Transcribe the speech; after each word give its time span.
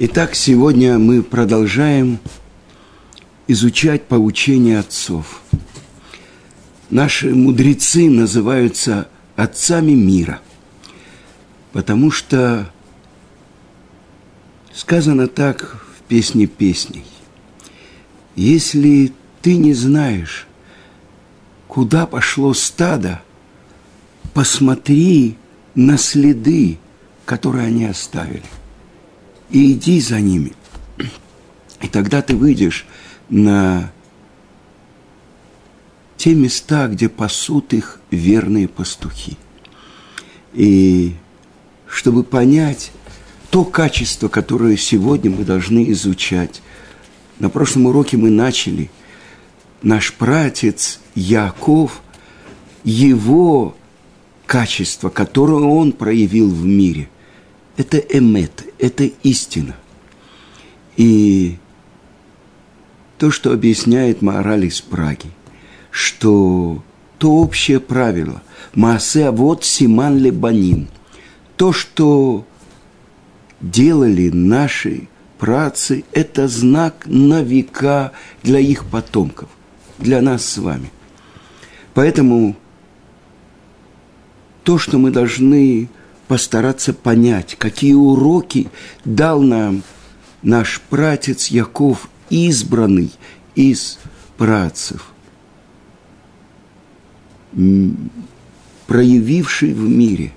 Итак, 0.00 0.36
сегодня 0.36 0.96
мы 0.96 1.24
продолжаем 1.24 2.20
изучать 3.48 4.04
поучение 4.04 4.78
отцов. 4.78 5.42
Наши 6.88 7.34
мудрецы 7.34 8.08
называются 8.08 9.08
отцами 9.34 9.90
мира, 9.90 10.40
потому 11.72 12.12
что 12.12 12.72
сказано 14.72 15.26
так 15.26 15.84
в 15.98 16.02
песне 16.04 16.46
песней. 16.46 17.04
Если 18.36 19.12
ты 19.42 19.56
не 19.56 19.74
знаешь, 19.74 20.46
куда 21.66 22.06
пошло 22.06 22.54
стадо, 22.54 23.20
посмотри 24.32 25.36
на 25.74 25.98
следы, 25.98 26.78
которые 27.24 27.66
они 27.66 27.86
оставили 27.86 28.44
и 29.50 29.72
иди 29.72 30.00
за 30.00 30.20
ними. 30.20 30.52
И 31.80 31.88
тогда 31.88 32.22
ты 32.22 32.36
выйдешь 32.36 32.86
на 33.28 33.92
те 36.16 36.34
места, 36.34 36.88
где 36.88 37.08
пасут 37.08 37.72
их 37.72 38.00
верные 38.10 38.68
пастухи. 38.68 39.36
И 40.52 41.14
чтобы 41.86 42.24
понять 42.24 42.90
то 43.50 43.64
качество, 43.64 44.28
которое 44.28 44.76
сегодня 44.76 45.30
мы 45.30 45.44
должны 45.44 45.90
изучать. 45.92 46.60
На 47.38 47.48
прошлом 47.48 47.86
уроке 47.86 48.16
мы 48.16 48.30
начали. 48.30 48.90
Наш 49.80 50.12
пратец 50.12 51.00
Яков, 51.14 52.02
его 52.84 53.76
качество, 54.44 55.08
которое 55.08 55.62
он 55.62 55.92
проявил 55.92 56.50
в 56.50 56.64
мире– 56.64 57.08
это 57.78 57.98
эмет, 57.98 58.66
это 58.78 59.04
истина. 59.22 59.76
И 60.96 61.56
то, 63.18 63.30
что 63.30 63.52
объясняет 63.52 64.20
мораль 64.20 64.66
из 64.66 64.80
Праги, 64.80 65.30
что 65.90 66.82
то 67.18 67.32
общее 67.36 67.80
правило 67.80 68.42
Маасе 68.74 69.30
вот 69.30 69.64
Симан 69.64 70.18
Лебанин, 70.18 70.88
то, 71.56 71.72
что 71.72 72.44
делали 73.60 74.28
наши 74.28 75.08
працы, 75.38 76.04
это 76.12 76.48
знак 76.48 77.04
на 77.06 77.42
века 77.42 78.12
для 78.42 78.58
их 78.58 78.86
потомков, 78.86 79.48
для 79.98 80.20
нас 80.20 80.44
с 80.44 80.58
вами. 80.58 80.90
Поэтому 81.94 82.56
то, 84.64 84.78
что 84.78 84.98
мы 84.98 85.12
должны 85.12 85.88
постараться 86.28 86.92
понять, 86.92 87.56
какие 87.58 87.94
уроки 87.94 88.68
дал 89.04 89.40
нам 89.42 89.82
наш 90.42 90.80
пратец 90.88 91.48
Яков, 91.48 92.08
избранный 92.30 93.10
из 93.54 93.98
працев, 94.36 95.10
проявивший 98.86 99.72
в 99.72 99.80
мире 99.88 100.32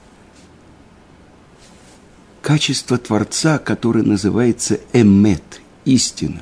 качество 2.42 2.98
Творца, 2.98 3.60
которое 3.60 4.04
называется 4.04 4.80
эмет, 4.94 5.62
истина. 5.86 6.42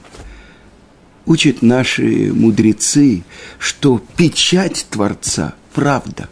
Учат 1.25 1.61
наши 1.61 2.31
мудрецы, 2.33 3.23
что 3.59 4.01
печать 4.15 4.87
Творца– 4.89 5.55
правда. 5.73 6.29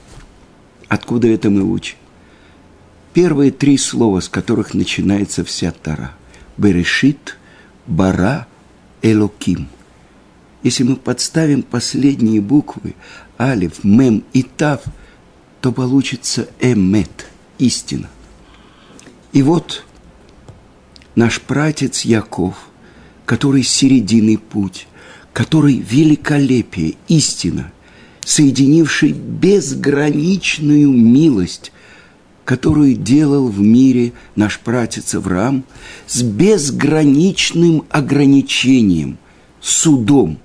Откуда 0.88 1.28
это 1.28 1.50
мы 1.50 1.64
учим? 1.64 1.98
Первые 3.18 3.50
три 3.50 3.80
слова, 3.80 4.20
с 4.20 4.30
которых 4.30 4.76
начинается 4.76 5.44
вся 5.44 5.72
Тара. 5.72 6.12
Берешит, 6.56 7.36
Бара, 7.88 8.46
Элоким. 9.02 9.70
Если 10.62 10.84
мы 10.84 10.98
подставим 10.98 11.64
последние 11.64 12.42
буквы 12.42 12.94
Алиф, 13.40 13.84
Мем 13.84 14.24
и 14.34 14.44
Тав, 14.44 14.84
то 15.62 15.72
получится 15.72 16.48
Эмет, 16.60 17.26
истина. 17.58 18.08
И 19.34 19.42
вот 19.42 19.84
наш 21.16 21.42
пратец 21.42 22.02
Яков, 22.02 22.70
который 23.26 23.64
серединный 23.64 24.38
путь, 24.38 24.88
который 25.34 25.80
великолепие, 25.80 26.98
истина, 27.08 27.72
соединивший 28.24 29.14
безграничную 29.14 30.92
милость 30.92 31.72
которую 32.48 32.96
делал 32.96 33.50
в 33.50 33.60
мире 33.60 34.14
наш 34.38 34.62
пратец 34.62 35.14
Авраам 35.14 35.66
с 36.06 36.22
безграничным 36.22 37.84
ограничением, 37.90 39.18
судом, 39.60 40.40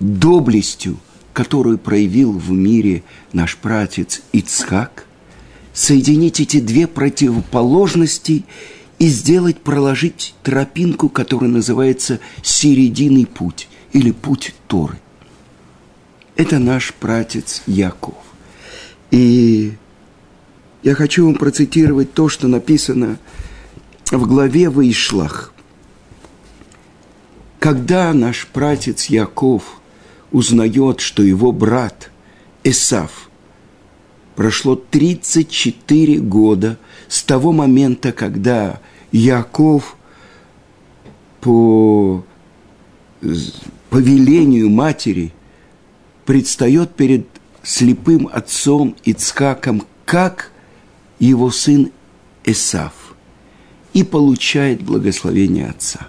доблестью, 0.00 0.98
которую 1.32 1.78
проявил 1.78 2.32
в 2.32 2.50
мире 2.50 3.04
наш 3.32 3.56
пратец 3.56 4.20
Ицхак, 4.32 5.06
соединить 5.72 6.40
эти 6.40 6.58
две 6.58 6.88
противоположности 6.88 8.44
и 8.98 9.06
сделать, 9.06 9.60
проложить 9.60 10.34
тропинку, 10.42 11.08
которая 11.08 11.52
называется 11.52 12.18
«серединный 12.42 13.26
путь» 13.26 13.68
или 13.92 14.10
«путь 14.10 14.56
Торы». 14.66 14.98
Это 16.34 16.58
наш 16.58 16.92
пратец 16.94 17.62
Яков. 17.68 18.16
И 19.12 19.74
я 20.86 20.94
хочу 20.94 21.26
вам 21.26 21.34
процитировать 21.34 22.12
то, 22.12 22.28
что 22.28 22.46
написано 22.46 23.18
в 24.12 24.24
главе 24.24 24.70
Ваишлах. 24.70 25.52
Когда 27.58 28.14
наш 28.14 28.46
пратец 28.46 29.06
Яков 29.06 29.80
узнает, 30.30 31.00
что 31.00 31.24
его 31.24 31.50
брат 31.50 32.12
Эсав 32.62 33.28
прошло 34.36 34.76
34 34.76 36.18
года 36.18 36.78
с 37.08 37.24
того 37.24 37.50
момента, 37.50 38.12
когда 38.12 38.80
Яков 39.10 39.96
по 41.40 42.24
повелению 43.90 44.70
матери 44.70 45.32
предстает 46.26 46.94
перед 46.94 47.26
слепым 47.64 48.28
отцом 48.32 48.94
Ицхаком 49.02 49.82
как 50.04 50.52
его 51.18 51.50
сын 51.50 51.90
Эсав 52.44 52.92
и 53.92 54.02
получает 54.02 54.82
благословение 54.82 55.68
отца. 55.68 56.08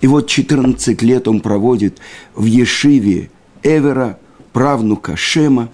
И 0.00 0.06
вот 0.06 0.26
14 0.28 1.00
лет 1.02 1.28
он 1.28 1.40
проводит 1.40 1.98
в 2.34 2.44
Ешиве 2.44 3.30
Эвера, 3.62 4.18
правнука 4.52 5.16
Шема, 5.16 5.70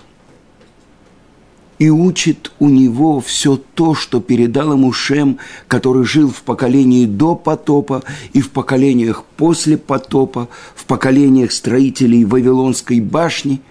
и 1.81 1.89
учит 1.89 2.53
у 2.59 2.69
него 2.69 3.21
все 3.21 3.57
то, 3.57 3.95
что 3.95 4.21
передал 4.21 4.75
ему 4.75 4.93
Шем, 4.93 5.39
который 5.67 6.05
жил 6.05 6.31
в 6.31 6.43
поколении 6.43 7.07
до 7.07 7.35
потопа 7.35 8.03
и 8.35 8.43
в 8.43 8.51
поколениях 8.51 9.25
после 9.39 9.79
потопа, 9.79 10.49
в 10.75 10.85
поколениях 10.85 11.53
строителей 11.53 12.25
Вавилонской 12.25 13.01
башни, 13.01 13.63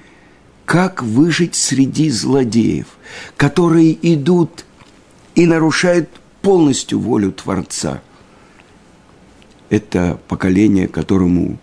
как 0.66 1.04
выжить 1.04 1.54
среди 1.54 2.10
злодеев, 2.10 2.88
которые 3.38 3.96
идут 4.02 4.66
и 5.36 5.46
нарушает 5.46 6.10
полностью 6.42 7.00
волю 7.00 7.32
Творца. 7.32 8.02
Это 9.70 10.20
поколение, 10.28 10.88
которому 10.88 11.60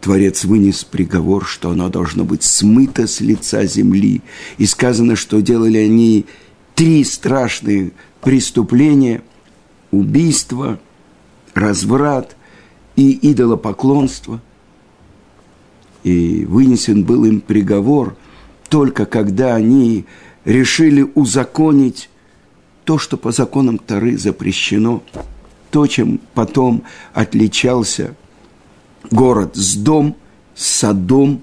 Творец 0.00 0.44
вынес 0.44 0.84
приговор, 0.84 1.44
что 1.44 1.70
оно 1.70 1.88
должно 1.88 2.24
быть 2.24 2.42
смыто 2.42 3.06
с 3.06 3.20
лица 3.20 3.64
земли. 3.66 4.22
И 4.58 4.66
сказано, 4.66 5.16
что 5.16 5.40
делали 5.40 5.78
они 5.78 6.26
три 6.74 7.04
страшные 7.04 7.92
преступления– 8.20 9.22
убийство, 9.92 10.80
разврат 11.54 12.36
и 12.96 13.30
идолопоклонство. 13.30 14.40
И 16.02 16.44
вынесен 16.46 17.04
был 17.04 17.24
им 17.24 17.40
приговор 17.40 18.16
только 18.68 19.06
когда 19.06 19.54
они 19.54 20.06
решили 20.44 21.06
узаконить 21.14 22.08
то, 22.84 22.98
что 22.98 23.16
по 23.16 23.32
законам 23.32 23.78
Тары 23.78 24.16
запрещено, 24.18 25.02
то, 25.70 25.86
чем 25.86 26.20
потом 26.34 26.82
отличался 27.14 28.14
город 29.10 29.56
с 29.56 29.76
дом, 29.76 30.16
с 30.54 30.66
садом. 30.66 31.42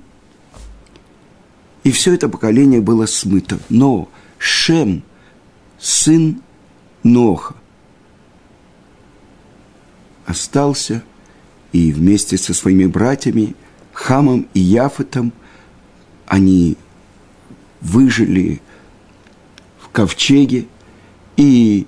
И 1.83 1.91
все 1.91 2.13
это 2.13 2.29
поколение 2.29 2.81
было 2.81 3.05
смыто. 3.05 3.57
Но 3.69 4.09
Шем, 4.37 5.03
сын 5.79 6.41
Ноха, 7.03 7.55
остался 10.25 11.03
и 11.71 11.91
вместе 11.91 12.37
со 12.37 12.53
своими 12.53 12.85
братьями 12.85 13.55
Хамом 13.93 14.47
и 14.53 14.59
Яфетом 14.59 15.31
они 16.27 16.77
выжили 17.81 18.61
в 19.79 19.87
ковчеге– 19.89 20.67
и 21.39 21.87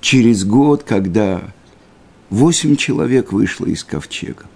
через 0.00 0.44
год, 0.44 0.82
когда 0.82 1.40
восемь 2.30 2.74
человек 2.74 3.32
вышло 3.32 3.66
из 3.66 3.84
ковчега. 3.84 4.46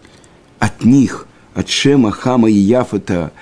От 0.58 0.84
них, 0.84 1.28
от 1.54 1.68
Шема, 1.68 2.10
Хама 2.10 2.50
и 2.50 2.54
Яфета 2.54 3.32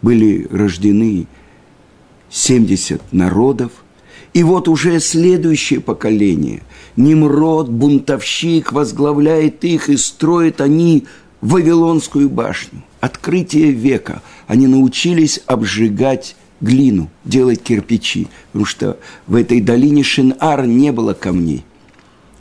были 0.00 0.46
рождены 0.48 1.26
70 2.30 3.12
народов, 3.12 3.72
и 4.32 4.44
вот 4.44 4.68
уже 4.68 5.00
следующее 5.00 5.80
поколение, 5.80 6.62
Немрод, 6.94 7.68
бунтовщик, 7.68 8.72
возглавляет 8.72 9.64
их, 9.64 9.88
и 9.88 9.96
строят 9.96 10.60
они 10.60 11.08
Вавилонскую 11.40 12.30
башню. 12.30 12.84
Открытие 13.00 13.72
века. 13.72 14.22
Они 14.46 14.68
научились 14.68 15.40
обжигать 15.46 16.36
глину, 16.62 17.10
делать 17.24 17.62
кирпичи, 17.62 18.28
потому 18.46 18.64
что 18.64 18.98
в 19.26 19.34
этой 19.34 19.60
долине 19.60 20.02
Шинар 20.02 20.64
не 20.66 20.92
было 20.92 21.12
камней. 21.12 21.64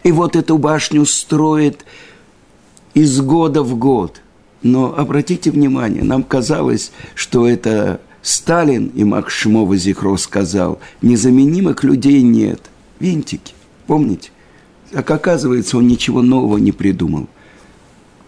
И 0.04 0.12
вот 0.12 0.36
эту 0.36 0.58
башню 0.58 1.06
строят 1.06 1.86
из 2.94 3.20
года 3.20 3.64
в 3.64 3.76
год. 3.78 4.22
Но 4.64 4.96
обратите 4.96 5.52
внимание, 5.52 6.04
нам 6.04 6.24
казалось, 6.24 6.92
что 7.16 7.48
это 7.48 8.00
Сталин 8.22 8.88
и 8.88 9.04
Макс 9.04 9.34
Шмова 9.34 9.76
Зихро 9.76 10.16
сказал, 10.18 10.80
незаменимых 11.02 11.84
людей 11.84 12.22
нет. 12.22 12.62
Винтики, 13.00 13.54
помните? 13.88 14.30
Так 14.92 15.10
оказывается, 15.10 15.78
он 15.78 15.88
ничего 15.88 16.22
нового 16.22 16.58
не 16.58 16.72
придумал. 16.72 17.28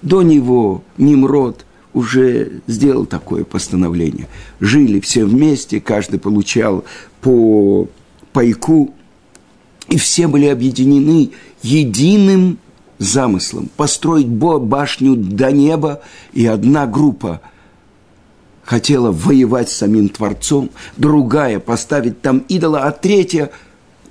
До 0.01 0.24
него 0.24 0.84
Nimrod 0.98 1.57
уже 1.94 2.62
сделал 2.68 3.06
такое 3.06 3.44
постановление. 3.44 4.28
Жили 4.60 5.00
все 5.00 5.25
вместе, 5.25 5.80
каждый 5.80 6.19
получал 6.19 6.84
по 7.22 7.88
пайку, 8.31 8.94
и 9.90 9.98
все 9.98 10.28
были 10.28 10.48
объединены 10.48 11.31
единым 11.62 12.57
замыслом 12.98 13.69
построить 13.75 14.28
башню 14.28 15.16
до 15.16 15.51
неба, 15.51 16.01
и 16.34 16.45
одна 16.45 16.88
группа– 16.88 17.42
хотела 18.63 19.12
воевать 19.12 19.69
с 19.69 19.78
самим 19.78 20.10
Творцом, 20.10 20.69
другая 20.98 21.60
поставить 21.60 22.22
там 22.22 22.40
идола, 22.48 22.84
а 22.84 22.92
третья 22.92 23.51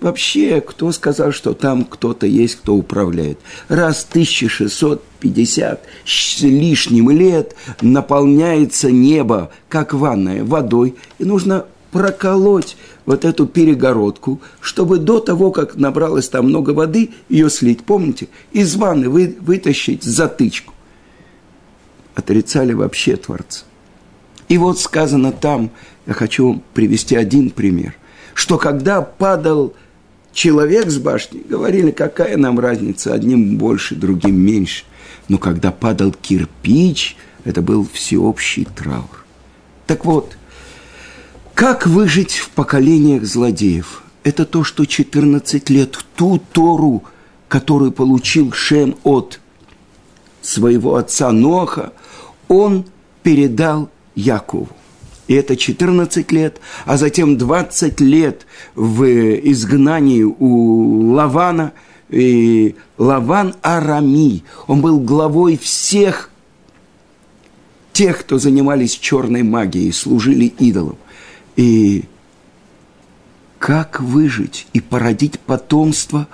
вообще, 0.02 0.60
кто 0.60 0.92
сказал, 0.92 1.32
что 1.32 1.54
там 1.54 1.84
кто-то 1.84 2.26
есть, 2.26 2.56
кто 2.56 2.74
управляет. 2.74 3.38
Раз 3.68 4.06
1650 4.08 5.84
с 6.04 6.40
лишним 6.40 7.10
лет 7.10 7.54
наполняется 7.80 8.90
небо, 8.90 9.50
как 9.68 9.94
ванная, 9.94 10.44
водой, 10.44 10.96
и 11.18 11.24
нужно 11.24 11.66
проколоть 11.92 12.76
вот 13.04 13.24
эту 13.24 13.46
перегородку, 13.46 14.40
чтобы 14.60 14.98
до 14.98 15.20
того, 15.20 15.50
как 15.50 15.76
набралось 15.76 16.28
там 16.28 16.46
много 16.46 16.70
воды, 16.70 17.10
ее 17.28 17.50
слить. 17.50 17.84
Помните? 17.84 18.28
Из 18.52 18.74
ванны 18.76 19.08
вы, 19.08 19.36
вытащить 19.40 20.02
затычку. 20.02 20.72
Отрицали 22.14 22.72
вообще 22.72 23.16
Творца. 23.16 23.64
И 24.48 24.58
вот 24.58 24.80
сказано 24.80 25.32
там, 25.32 25.70
я 26.06 26.14
хочу 26.14 26.62
привести 26.74 27.16
один 27.16 27.50
пример, 27.50 27.94
что 28.34 28.58
когда 28.58 29.02
падал 29.02 29.74
человек 30.32 30.90
с 30.90 30.98
башни, 30.98 31.42
говорили, 31.48 31.90
какая 31.90 32.36
нам 32.36 32.58
разница, 32.58 33.14
одним 33.14 33.56
больше, 33.56 33.94
другим 33.94 34.40
меньше. 34.40 34.84
Но 35.28 35.38
когда 35.38 35.70
падал 35.70 36.12
кирпич, 36.12 37.16
это 37.44 37.62
был 37.62 37.86
всеобщий 37.92 38.64
траур. 38.64 39.24
Так 39.86 40.04
вот, 40.04 40.36
как 41.54 41.86
выжить 41.86 42.32
в 42.32 42.50
поколениях 42.50 43.24
злодеев? 43.24 44.02
Это 44.24 44.44
то, 44.44 44.64
что 44.64 44.84
14 44.84 45.68
лет 45.70 45.98
ту 46.16 46.40
Тору, 46.52 47.04
которую 47.48 47.92
получил 47.92 48.52
Шем 48.52 48.96
от 49.02 49.40
своего 50.40 50.96
отца 50.96 51.32
Ноха, 51.32 51.92
он 52.48 52.86
передал 53.22 53.90
Якову. 54.14 54.68
И 55.32 55.34
это 55.34 55.56
14 55.56 56.30
лет, 56.30 56.60
а 56.84 56.98
затем 56.98 57.38
20 57.38 58.00
лет 58.02 58.46
в 58.74 59.02
изгнании 59.02 60.24
у 60.24 61.14
Лавана. 61.14 61.72
И 62.10 62.76
Лаван 62.98 63.54
Арами, 63.62 64.44
он 64.66 64.82
был 64.82 65.00
главой 65.00 65.56
всех 65.56 66.28
тех, 67.94 68.20
кто 68.20 68.38
занимались 68.38 68.92
черной 68.92 69.42
магией, 69.42 69.94
служили 69.94 70.52
идолам. 70.58 70.98
И 71.56 72.04
как 73.58 74.00
выжить 74.00 74.66
и 74.74 74.82
породить 74.82 75.40
потомство 75.40 76.28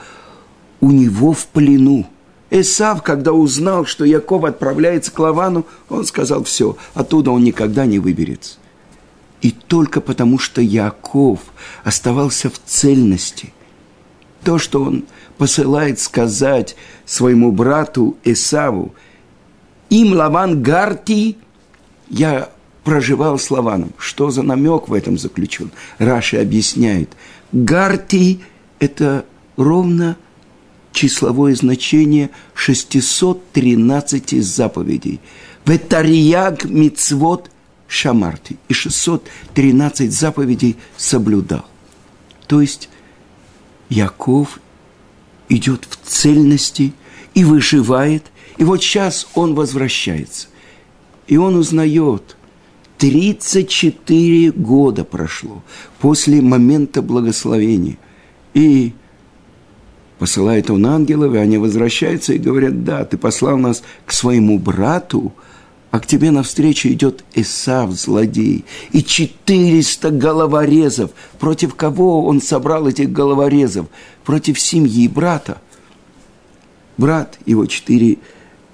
у 0.80 0.90
него 0.90 1.32
в 1.32 1.46
плену– 1.46 2.04
Эсав, 2.50 3.02
когда 3.02 3.34
узнал, 3.34 3.84
что 3.84 4.06
Яков 4.06 4.42
отправляется 4.44 5.12
к 5.12 5.18
Лавану, 5.18 5.66
он 5.90 6.06
сказал, 6.06 6.44
все, 6.44 6.78
оттуда 6.94 7.30
он 7.30 7.44
никогда 7.44 7.84
не 7.84 7.98
выберется. 7.98 8.56
И 9.40 9.50
только 9.50 10.00
потому, 10.00 10.38
что 10.38 10.60
Яков 10.60 11.40
оставался 11.84 12.50
в 12.50 12.58
цельности, 12.64 13.52
то, 14.42 14.58
что 14.58 14.82
он 14.82 15.04
посылает 15.36 16.00
сказать 16.00 16.76
своему 17.06 17.52
брату 17.52 18.16
Эсаву, 18.24 18.94
им 19.90 20.12
Лаван 20.12 20.62
Гарти, 20.62 21.38
я 22.08 22.50
проживал 22.84 23.38
с 23.38 23.50
Лаваном. 23.50 23.92
Что 23.98 24.30
за 24.30 24.42
намек 24.42 24.88
в 24.88 24.92
этом 24.92 25.18
заключен? 25.18 25.70
Раши 25.98 26.38
объясняет. 26.38 27.10
Гарти– 27.52 28.40
это 28.78 29.24
ровно– 29.56 30.16
числовое 30.98 31.54
значение 31.54 32.30
613 32.54 34.44
заповедей. 34.44 35.20
Ветарияг 35.64 36.64
мицвод 36.64 37.50
шамарти. 37.88 38.58
И 38.68 38.74
613 38.74 40.12
заповедей 40.12 40.76
соблюдал. 40.96 41.64
То 42.46 42.60
есть 42.60 42.88
Яков 43.88 44.60
идет 45.48 45.88
в 45.90 45.96
цельности 46.08 46.92
и 47.34 47.44
выживает. 47.44 48.24
И 48.58 48.64
вот 48.64 48.82
сейчас 48.82 49.26
он 49.34 49.54
возвращается. 49.54 50.48
И 51.26 51.36
он 51.36 51.56
узнает, 51.56 52.36
34 52.98 54.52
года 54.52 55.04
прошло 55.04 55.62
после 56.00 56.42
момента 56.42 57.00
благословения. 57.00 57.96
И 58.54 58.92
посылает 60.18 60.70
он 60.70 60.84
ангелов, 60.86 61.34
и 61.34 61.38
они 61.38 61.58
возвращаются 61.58 62.32
и 62.32 62.38
говорят, 62.38 62.84
да, 62.84 63.04
ты 63.04 63.16
послал 63.16 63.56
нас 63.56 63.82
к 64.04 64.12
своему 64.12 64.58
брату, 64.58 65.32
а 65.90 66.00
к 66.00 66.06
тебе 66.06 66.30
навстречу 66.30 66.88
идет 66.88 67.24
Исав, 67.34 67.92
злодей, 67.92 68.64
и 68.92 69.02
400 69.02 70.10
головорезов. 70.10 71.12
Против 71.38 71.74
кого 71.74 72.26
он 72.26 72.42
собрал 72.42 72.86
этих 72.86 73.10
головорезов? 73.10 73.86
Против 74.24 74.60
семьи 74.60 75.08
брата. 75.08 75.60
Брат, 76.98 77.38
его 77.46 77.64
четыре 77.66 78.18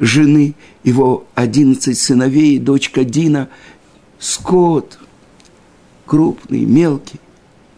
жены, 0.00 0.54
его 0.82 1.24
одиннадцать 1.34 1.98
сыновей, 1.98 2.58
дочка 2.58 3.04
Дина, 3.04 3.48
скот, 4.18 4.98
крупный, 6.06 6.64
мелкий. 6.64 7.20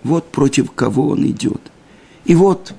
Вот 0.02 0.30
против 0.30 0.70
кого 0.70 1.08
он 1.08 1.26
идет. 1.26 1.60
И 2.24 2.34
вот 2.34 2.72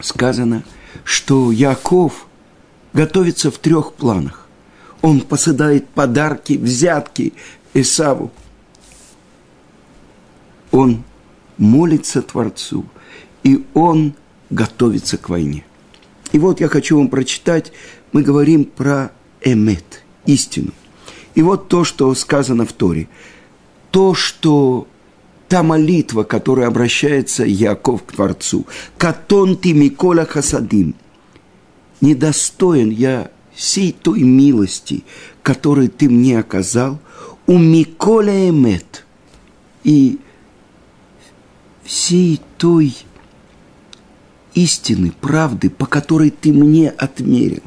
сказано, 0.00 0.62
что 1.02 1.50
Яков 1.50 2.26
готовится 2.92 3.50
в 3.50 3.58
трех 3.58 3.94
планах. 3.94 4.45
Он 5.02 5.20
посылает 5.20 5.88
подарки, 5.88 6.54
взятки 6.54 7.32
Исаву. 7.74 8.30
Он 10.70 11.04
молится 11.58 12.22
Творцу, 12.22 12.84
и 13.42 13.64
он 13.74 14.14
готовится 14.50 15.16
к 15.16 15.28
войне. 15.28 15.64
И 16.32 16.38
вот 16.38 16.60
я 16.60 16.68
хочу 16.68 16.98
вам 16.98 17.08
прочитать, 17.08 17.72
мы 18.12 18.22
говорим 18.22 18.64
про 18.64 19.12
эмет, 19.42 20.02
истину. 20.26 20.72
И 21.34 21.42
вот 21.42 21.68
то, 21.68 21.84
что 21.84 22.14
сказано 22.14 22.66
в 22.66 22.72
Торе. 22.72 23.08
То, 23.90 24.14
что 24.14 24.88
та 25.48 25.62
молитва, 25.62 26.24
которая 26.24 26.68
обращается 26.68 27.44
Яков 27.44 28.02
к 28.04 28.12
Творцу. 28.12 28.66
«Катон 28.98 29.56
ты 29.56 29.72
Микола 29.72 30.24
Хасадим». 30.24 30.94
«Недостоин 32.00 32.90
я 32.90 33.30
всей 33.56 33.92
той 33.92 34.20
милости, 34.20 35.02
которую 35.42 35.88
ты 35.88 36.08
мне 36.08 36.38
оказал, 36.38 37.00
у 37.46 37.58
Миколя 37.58 38.50
Эмет». 38.50 39.04
И 39.82 40.18
всей 41.84 42.40
той 42.58 42.96
истины, 44.54 45.12
правды, 45.20 45.70
по 45.70 45.86
которой 45.86 46.30
ты 46.30 46.52
мне 46.52 46.90
отмерил. 46.90 47.62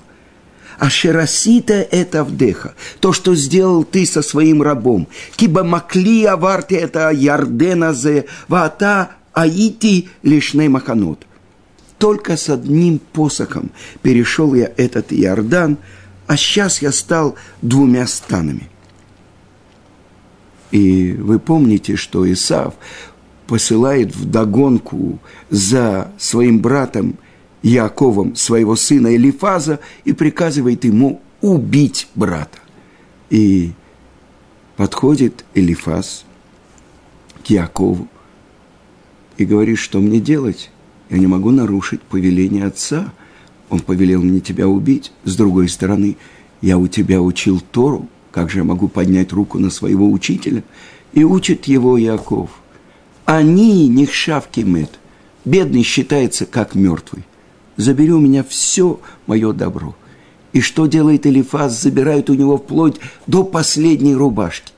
А 0.78 0.90
шерасита 0.90 1.74
это 1.74 2.24
вдеха, 2.24 2.74
то, 3.00 3.14
что 3.14 3.36
сделал 3.36 3.84
ты 3.84 4.06
со 4.06 4.22
своим 4.22 4.62
рабом. 4.62 5.08
Киба 5.36 5.64
макли 5.64 6.26
аварти 6.26 6.74
это 6.74 7.10
ярдена 7.12 7.94
зе, 7.94 8.26
вата 8.48 9.12
аити 9.34 10.10
лишней 10.24 10.68
маханот. 10.68 11.26
Только 12.00 12.38
с 12.38 12.50
одним 12.50 12.98
посохом 12.98 13.70
перешел 14.02 14.56
я 14.56 14.72
этот 14.78 15.14
Иордан, 15.14 15.78
а 16.26 16.38
сейчас 16.38 16.82
я 16.82 16.92
стал 16.92 17.36
двумя 17.62 18.08
станами. 18.08 18.70
И 20.72 21.14
вы 21.14 21.40
помните, 21.40 21.96
что 21.96 22.32
Исав 22.32 22.76
посылает 23.48 24.16
в 24.16 24.30
догонку 24.30 25.20
за 25.50 26.12
своим 26.18 26.60
братом 26.60 27.18
Яковом 27.62 28.36
своего 28.36 28.76
сына 28.76 29.16
Элифаза 29.16 29.80
и 30.06 30.14
приказывает 30.14 30.86
ему 30.86 31.22
убить 31.42 32.08
брата. 32.16 32.60
И 33.30 33.74
подходит 34.78 35.44
Элифаз 35.54 36.24
к 37.44 37.48
Якову 37.48 38.08
и 39.38 39.46
говорит, 39.46 39.80
что 39.80 40.00
мне 40.00 40.22
делать? 40.22 40.70
Я 41.10 41.18
не 41.18 41.28
могу 41.28 41.52
нарушить 41.52 42.02
повеление 42.02 42.66
отца. 42.66 43.12
Он 43.70 43.80
повелел 43.80 44.22
мне 44.22 44.40
тебя 44.40 44.68
убить. 44.68 45.12
С 45.24 45.36
другой 45.36 45.70
стороны, 45.70 46.18
я 46.62 46.78
у 46.78 46.88
тебя 46.88 47.22
учил 47.22 47.62
Тору. 47.72 48.08
Как 48.32 48.50
же 48.50 48.60
я 48.60 48.64
могу 48.64 48.88
поднять 48.88 49.34
руку 49.34 49.58
на 49.58 49.70
своего 49.70 50.10
учителя? 50.10 50.64
И 51.14 51.24
учит 51.24 51.66
его 51.66 51.98
Яков. 51.98 52.50
Они 53.26 53.88
не 53.88 54.06
шавки 54.06 54.62
мед. 54.62 55.00
Бедный 55.46 55.84
считается 55.84 56.46
как 56.46 56.76
мертвый. 56.76 57.24
Забери 57.78 58.12
у 58.12 58.20
меня 58.20 58.44
все 58.44 59.00
мое 59.26 59.54
добро. 59.54 59.96
И 60.54 60.62
что 60.62 60.86
делает 60.86 61.26
Элифаз? 61.26 61.82
Забирает 61.82 62.30
у 62.30 62.34
него 62.34 62.58
вплоть 62.58 63.00
до 63.26 63.44
последней 63.44 64.16
рубашки. 64.16 64.74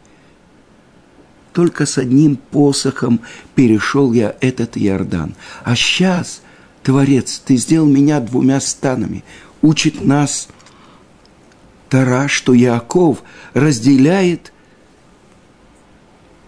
Только 1.54 1.86
с 1.86 1.98
одним 1.98 2.38
посохом 2.38 3.22
перешел 3.56 4.14
я 4.14 4.36
этот 4.40 4.78
Иордан. 4.78 5.36
А 5.64 5.76
сейчас, 5.76 6.42
Творец, 6.84 7.42
ты 7.46 7.58
сделал 7.58 7.88
меня 7.88 8.20
двумя 8.20 8.62
станами. 8.62 9.24
Учит 9.62 10.04
нас 10.04 10.48
Тара, 11.90 12.30
что 12.30 12.54
Яков 12.54 13.22
разделяет 13.54 14.54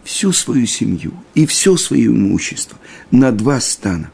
всю 0.04 0.32
свою 0.32 0.66
семью 0.66 1.14
и 1.34 1.46
все 1.46 1.76
свое 1.78 2.08
имущество 2.08 2.78
на 3.12 3.32
два 3.32 3.60
стана. 3.60 4.12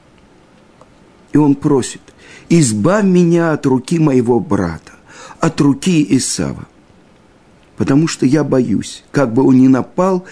И 1.34 1.38
он 1.38 1.53
просит, 1.53 2.01
избавь 2.50 3.05
меня 3.05 3.53
от 3.53 3.65
руки 3.67 4.00
моего 4.00 4.39
брата, 4.39 4.93
от 5.39 5.62
руки 5.62 6.05
Исава, 6.17 6.67
потому 7.77 8.08
что 8.08 8.25
я 8.25 8.43
боюсь, 8.43 9.03
как 9.12 9.34
бы 9.34 9.43
он 9.43 9.60
ни 9.60 9.67
напал 9.67 10.25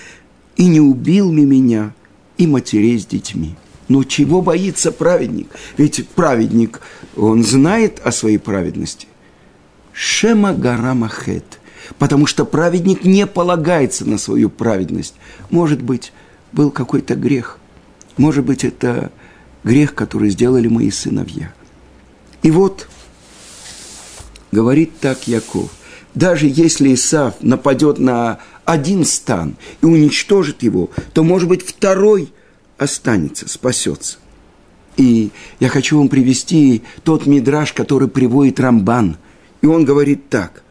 и 0.57 0.65
не 0.65 0.81
убил 0.81 1.31
ли 1.31 1.45
меня 1.45 1.93
и 2.37 2.47
матерей 2.47 2.99
с 2.99 3.05
детьми. 3.05 3.55
Но 3.87 4.03
чего 4.03 4.41
боится 4.41 4.91
праведник? 4.91 5.49
Ведь 5.77 6.07
праведник, 6.09 6.81
он 7.15 7.43
знает 7.43 8.01
о 8.03 8.11
своей 8.11 8.37
праведности. 8.37 9.07
Шема 9.93 10.53
Гарамахет, 10.53 11.59
потому 11.97 12.25
что 12.25 12.45
праведник 12.45 13.05
не 13.05 13.25
полагается 13.25 14.05
на 14.05 14.17
свою 14.17 14.49
праведность. 14.49 15.15
Может 15.49 15.81
быть, 15.81 16.11
был 16.51 16.69
какой-то 16.69 17.15
грех. 17.15 17.59
Может 18.17 18.45
быть, 18.45 18.63
это 18.63 19.11
грех, 19.63 19.95
который 19.95 20.29
сделали 20.29 20.67
мои 20.67 20.91
сыновья. 20.91 21.53
И 22.43 22.51
вот, 22.51 22.87
говорит 24.51 24.99
так 24.99 25.27
Яков, 25.27 25.69
даже 26.13 26.47
если 26.47 26.93
Исав 26.93 27.35
нападет 27.41 27.99
на 27.99 28.39
один 28.67 29.05
стан 29.05 29.55
и 29.81 29.85
уничтожит 29.85 30.61
его, 30.61 30.89
то, 31.13 31.23
может 31.23 31.47
быть, 31.47 31.65
второй 31.65 32.33
останется, 32.77 33.47
спасется. 33.47 34.17
И 34.97 35.29
я 35.61 35.69
хочу 35.69 35.97
вам 35.97 36.09
привести 36.09 36.83
тот 37.03 37.27
мидраж, 37.27 37.71
который 37.71 38.09
приводит 38.09 38.59
Рамбан. 38.59 39.15
И 39.61 39.67
он 39.67 39.85
говорит 39.85 40.27
так. 40.27 40.63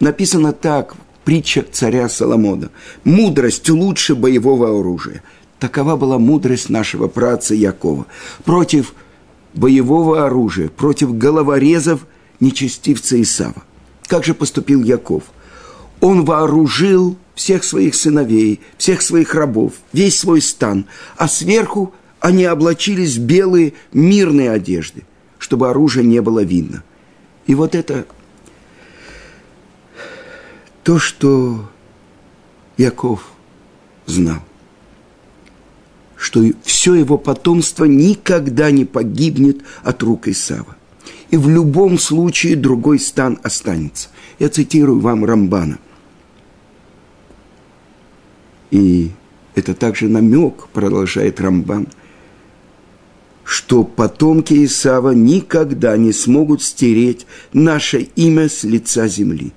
Написано 0.00 0.54
так 0.54 0.94
в 0.94 1.24
притчах 1.24 1.66
царя 1.70 2.08
Соломона. 2.08 2.70
«Мудрость 3.04 3.68
лучше 3.68 4.14
боевого 4.14 4.78
оружия». 4.80 5.22
Такова 5.58 5.96
была 5.96 6.18
мудрость 6.18 6.70
нашего 6.70 7.08
праца 7.08 7.54
Якова. 7.54 8.06
Против 8.44 8.94
боевого 9.52 10.24
оружия, 10.24 10.68
против 10.68 11.16
головорезов 11.16 12.06
нечестивца 12.40 13.20
Исава. 13.20 13.64
Как 14.06 14.24
же 14.24 14.32
поступил 14.32 14.82
Яков– 14.82 15.24
он 16.00 16.24
вооружил 16.24 17.16
всех 17.34 17.64
своих 17.64 17.94
сыновей, 17.94 18.60
всех 18.78 19.02
своих 19.02 19.34
рабов, 19.34 19.74
весь 19.92 20.18
свой 20.18 20.40
стан, 20.40 20.86
а 21.16 21.28
сверху 21.28 21.94
они 22.20 22.44
облачились 22.44 23.16
в 23.16 23.22
белые 23.22 23.74
мирные 23.92 24.50
одежды, 24.50 25.02
чтобы 25.38 25.68
оружие 25.68 26.04
не 26.04 26.20
было 26.20 26.42
видно. 26.42 26.82
И 27.46 27.54
вот 27.54 27.74
это 27.74 28.06
то, 30.82 30.98
что 30.98 31.70
Яков 32.76 33.28
знал, 34.06 34.40
что 36.16 36.42
все 36.64 36.94
его 36.94 37.18
потомство 37.18 37.84
никогда 37.84 38.70
не 38.70 38.84
погибнет 38.84 39.62
от 39.82 40.02
рук 40.02 40.28
Исава. 40.28 40.76
И 41.30 41.36
в 41.36 41.48
любом 41.48 41.98
случае 41.98 42.56
другой 42.56 42.98
стан 42.98 43.38
останется. 43.42 44.08
Я 44.38 44.48
цитирую 44.48 45.00
вам 45.00 45.24
Рамбана. 45.24 45.78
И 48.70 49.10
это 49.54 49.74
также 49.74 50.08
намек, 50.08 50.68
продолжает 50.72 51.40
Рамбан, 51.40 51.88
что 53.44 53.84
потомки 53.84 54.64
Исава 54.64 55.12
никогда 55.12 55.96
не 55.96 56.12
смогут 56.12 56.62
стереть 56.62 57.26
наше 57.52 58.00
имя 58.16 58.48
с 58.48 58.64
лица 58.64 59.08
земли. 59.08 59.52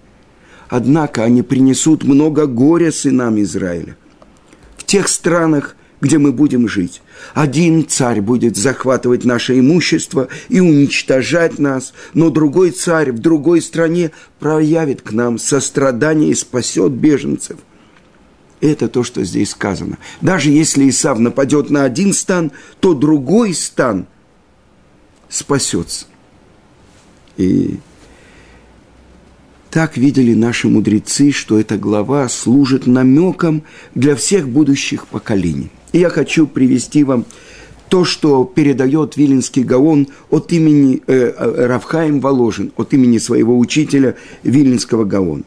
Однако 0.69 1.23
они 1.23 1.41
принесут 1.41 2.03
много 2.03 2.45
горя 2.45 2.91
сынам 2.91 3.41
Израиля. 3.41 3.97
В 4.77 4.83
тех 4.83 5.07
странах, 5.07 5.75
где 6.01 6.17
мы 6.17 6.31
будем 6.31 6.67
жить. 6.67 7.01
Один 7.33 7.87
царь 7.87 8.21
будет 8.21 8.55
захватывать 8.55 9.25
наше 9.25 9.59
имущество 9.59 10.29
и 10.47 10.59
уничтожать 10.59 11.59
нас, 11.59 11.93
но 12.13 12.29
другой 12.29 12.71
царь 12.71 13.11
в 13.11 13.19
другой 13.19 13.61
стране 13.61 14.11
проявит 14.39 15.01
к 15.01 15.11
нам 15.11 15.37
сострадание 15.37 16.31
и 16.31 16.35
спасет 16.35 16.91
беженцев. 16.91 17.57
Это 18.61 18.89
то, 18.89 19.03
что 19.03 19.23
здесь 19.23 19.51
сказано. 19.51 19.97
Даже 20.21 20.49
если 20.49 20.89
Исав 20.89 21.19
нападет 21.19 21.69
на 21.69 21.83
один 21.83 22.13
стан, 22.13 22.51
то 22.79 22.93
другой 22.93 23.53
стан 23.53 24.05
спасется. 25.29 26.07
И 27.37 27.79
так 29.69 29.97
видели 29.97 30.33
наши 30.33 30.67
мудрецы, 30.67 31.31
что 31.31 31.57
эта 31.59 31.77
глава 31.77 32.27
служит 32.27 32.85
намеком 32.85 33.63
для 33.95 34.15
всех 34.15 34.49
будущих 34.49 35.07
поколений. 35.07 35.69
И 35.91 35.99
я 35.99 36.09
хочу 36.09 36.47
привести 36.47 37.03
вам 37.03 37.25
то, 37.89 38.05
что 38.05 38.43
передает 38.45 39.17
Виленский 39.17 39.63
Гаон 39.63 40.07
от 40.29 40.51
имени 40.51 41.01
э, 41.07 41.33
э 41.35 41.65
Равхаим 41.65 42.19
Воложин, 42.19 42.71
от 42.77 42.93
имени 42.93 43.17
своего 43.17 43.57
учителя 43.57 44.15
Виленского 44.43 45.05
Гаона 45.05 45.43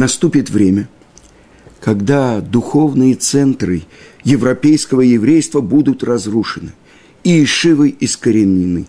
наступит 0.00 0.50
время, 0.50 0.88
когда 1.78 2.40
духовные 2.40 3.14
центры 3.14 3.82
европейского 4.24 5.02
еврейства 5.02 5.60
будут 5.60 6.02
разрушены 6.02 6.72
и 7.22 7.44
Ишивы 7.44 7.94
искоренены. 8.00 8.86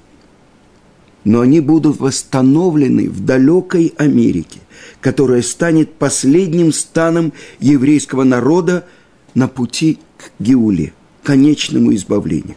Но 1.24 1.42
они 1.42 1.60
будут 1.60 2.00
восстановлены 2.00 3.10
в 3.10 3.24
далекой 3.24 3.94
Америке, 3.98 4.60
которая 5.02 5.42
станет 5.42 5.94
последним 5.94 6.74
станом 6.74 7.34
еврейского 7.60 8.24
народа 8.24 8.88
на 9.36 9.48
пути 9.48 10.00
к 10.18 10.32
Геуле, 10.40 10.94
конечному 11.24 11.94
избавлению. 11.94 12.56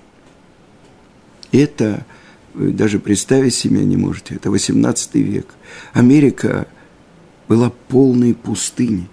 Это 1.53 2.07
вы 2.55 2.71
даже 2.71 2.99
представить 3.01 3.55
себе 3.55 3.85
не 3.85 3.97
можете. 3.97 4.37
Это 4.37 4.51
18 4.51 5.15
век. 5.17 5.47
Америка 5.93 6.67
была 7.49 7.71
полной 7.89 8.35
пустыней. 8.35 9.09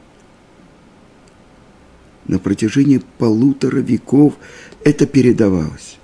На 2.28 2.40
протяжении 2.40 3.02
полутора 3.18 3.80
веков 3.80 4.36
это 4.84 5.08
передавалось. 5.08 5.98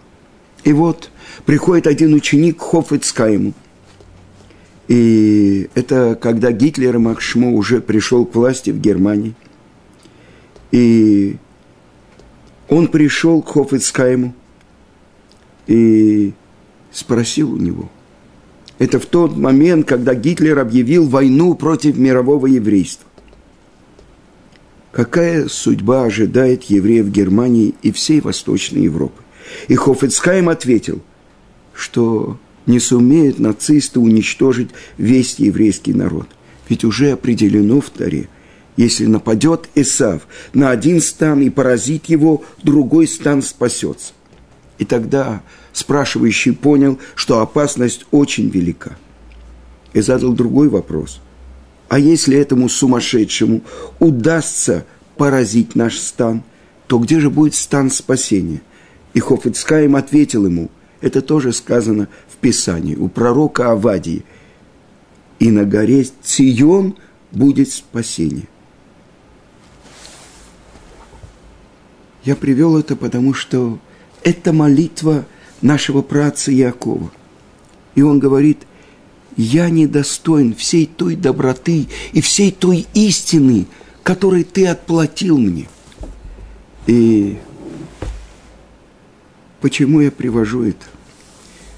И 0.64 0.74
вот 0.74 1.12
приходит 1.46 1.88
один 1.88 2.14
ученик 2.14 2.62
Хофицкайму. 2.62 3.54
И 4.88 5.70
это 5.76 6.18
когда 6.20 6.52
Гитлер 6.52 6.96
и 6.96 7.00
Макшмо 7.00 7.52
уже 7.52 7.82
пришел 7.82 8.26
к 8.26 8.36
власти 8.36 8.70
в 8.70 8.80
Германии. 8.80 9.36
И 10.72 11.38
он 12.70 12.88
пришел 12.88 13.42
к 13.42 13.50
Хофицкайму 13.50 14.34
и 15.68 16.34
спросил 16.92 17.54
у 17.54 17.58
него– 17.58 17.90
это 18.80 19.00
в 19.00 19.06
тот 19.06 19.36
момент, 19.36 19.88
когда 19.88 20.14
Гитлер 20.14 20.60
объявил 20.60 21.08
войну 21.08 21.56
против 21.56 21.98
мирового 21.98 22.46
еврейства. 22.46 23.08
Какая 24.92 25.48
судьба 25.48 26.04
ожидает 26.04 26.64
евреев 26.64 27.08
Германии 27.08 27.76
и 27.82 27.92
всей 27.92 28.22
Восточной 28.22 28.84
Европы? 28.84 29.22
И 29.68 29.76
Хофицкайм 29.76 30.50
ответил, 30.50 31.02
что 31.78 32.40
не 32.66 32.80
сумеют 32.80 33.40
нацисты 33.40 34.00
уничтожить 34.00 34.72
весь 34.98 35.40
еврейский 35.40 35.94
народ. 35.94 36.28
Ведь 36.68 36.84
уже 36.84 37.12
определено 37.12 37.80
в 37.80 37.90
Таре, 37.90 38.28
если 38.76 39.06
нападет 39.06 39.70
Исав 39.76 40.28
на 40.54 40.72
один 40.72 41.00
стан 41.00 41.42
и 41.42 41.50
поразит 41.50 42.06
его, 42.08 42.44
другой 42.62 43.08
стан 43.08 43.42
спасется. 43.42 44.14
И 44.80 44.86
тогда 44.86 45.42
спрашивающий 45.72 46.54
понял, 46.54 47.00
что 47.16 47.42
опасность 47.42 48.06
очень 48.12 48.50
велика. 48.50 48.98
И 49.94 50.02
задал 50.02 50.34
другой 50.34 50.68
вопрос. 50.70 51.22
А 51.90 52.00
если 52.00 52.38
этому 52.38 52.70
сумасшедшему 52.70 53.62
удастся 54.00 54.86
поразить 55.16 55.76
наш 55.76 55.98
стан, 55.98 56.44
то 56.88 57.00
где 57.00 57.20
же 57.20 57.30
будет 57.30 57.56
стан 57.56 57.90
спасения? 57.90 58.62
И 59.14 59.20
Хофицкаем 59.20 59.96
ответил 59.96 60.46
ему, 60.46 60.70
это 61.02 61.22
тоже 61.22 61.54
сказано 61.54 62.08
в 62.28 62.38
Писании, 62.38 62.96
у 62.96 63.08
пророка 63.08 63.72
Авадии. 63.72 64.24
И 65.40 65.52
на 65.52 65.66
горе 65.66 66.08
Цион 66.24 66.96
будет 67.32 67.72
спасение. 67.72 68.48
Я 72.24 72.36
привел 72.36 72.78
это, 72.78 72.96
потому 72.96 73.34
что 73.34 73.80
это 74.24 74.52
молитва 74.52 75.26
нашего 75.62 76.02
праца 76.02 76.52
Якова. 76.52 77.12
И 77.96 78.02
он 78.02 78.20
говорит, 78.20 78.60
я 79.38 79.70
недостоин 79.70 80.56
всей 80.56 80.88
той 80.88 81.16
доброты 81.16 81.88
и 82.12 82.22
всей 82.22 82.52
той 82.52 82.88
истины, 82.94 83.68
которой 84.04 84.44
ты 84.44 84.68
отплатил 84.68 85.38
мне. 85.38 85.70
И 86.88 87.38
почему 89.62 90.02
я 90.02 90.12
привожу 90.12 90.64
это? 90.64 90.86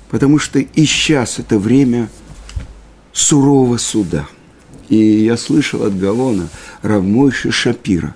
Потому 0.09 0.39
что 0.39 0.59
и 0.59 0.85
сейчас 0.85 1.39
это 1.39 1.59
время 1.59 2.09
сурового 3.13 3.77
суда. 3.77 4.27
И 4.87 4.95
я 4.95 5.37
слышал 5.37 5.83
от 5.83 5.97
Галона 5.97 6.49
Равмойши 6.81 7.51
Шапира. 7.51 8.15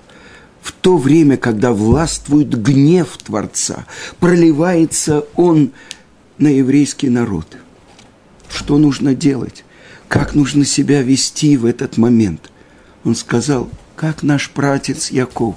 В 0.60 0.72
то 0.72 0.96
время, 0.96 1.36
когда 1.36 1.72
властвует 1.72 2.60
гнев 2.60 3.16
Творца, 3.18 3.86
проливается 4.18 5.24
он 5.36 5.72
на 6.38 6.48
еврейский 6.48 7.10
народ. 7.10 7.46
Что 8.48 8.78
нужно 8.78 9.14
делать? 9.14 9.64
Как 10.08 10.34
нужно 10.34 10.64
себя 10.64 11.02
вести 11.02 11.56
в 11.56 11.66
этот 11.66 11.96
момент? 11.96 12.50
Он 13.04 13.14
сказал, 13.14 13.68
как 13.94 14.22
наш 14.22 14.50
пратец 14.50 15.10
Яков, 15.10 15.56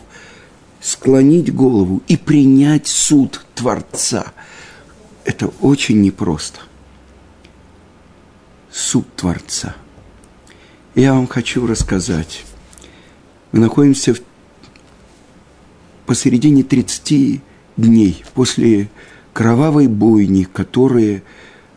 склонить 0.82 1.54
голову 1.54 2.02
и 2.08 2.18
принять 2.18 2.88
суд 2.88 3.46
Творца– 3.56 4.34
это 5.28 5.48
очень 5.60 6.00
непросто. 6.00 6.62
Суд 8.72 9.14
Творца. 9.18 9.76
Я 10.96 11.14
вам 11.16 11.28
хочу 11.28 11.68
рассказать. 11.68 12.46
Мы 13.52 13.60
находимся 13.60 14.14
в, 14.14 14.22
посередине 16.06 16.64
30 16.64 17.42
дней 17.76 18.24
после 18.34 18.90
кровавой 19.34 19.88
бойни, 19.88 20.46
которые 20.46 21.24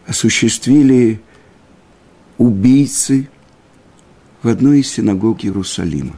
осуществили 0.07 1.21
убийцы 2.39 3.29
в 4.45 4.49
одной 4.49 4.81
из 4.81 4.93
синагог 4.93 5.45
Иерусалима. 5.45 6.15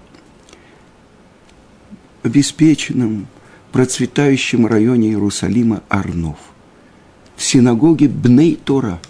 Обеспеченном, 2.22 3.26
процветающем 3.72 4.66
районе 4.66 5.08
Иерусалима 5.08 5.82
Арнов 5.88 6.38
в 7.36 7.42
синагоге 7.42 8.08
Бней 8.08 8.56
Тора. 8.56 9.00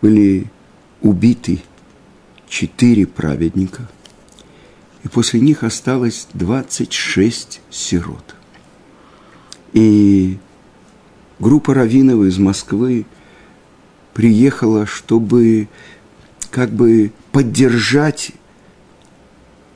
Были 0.00 0.46
убиты 1.00 1.60
четыре 2.48 3.06
праведника, 3.06 3.88
и 5.02 5.08
после 5.08 5.40
них 5.40 5.64
осталось 5.64 6.28
26 6.34 7.60
сирот. 7.70 8.36
И 9.72 10.38
группа 11.40 11.74
раввинов 11.74 12.24
из 12.24 12.38
Москвы 12.38 13.06
приехала, 14.14 14.86
чтобы 14.86 15.68
как 16.50 16.70
бы 16.70 17.12
поддержать 17.32 18.32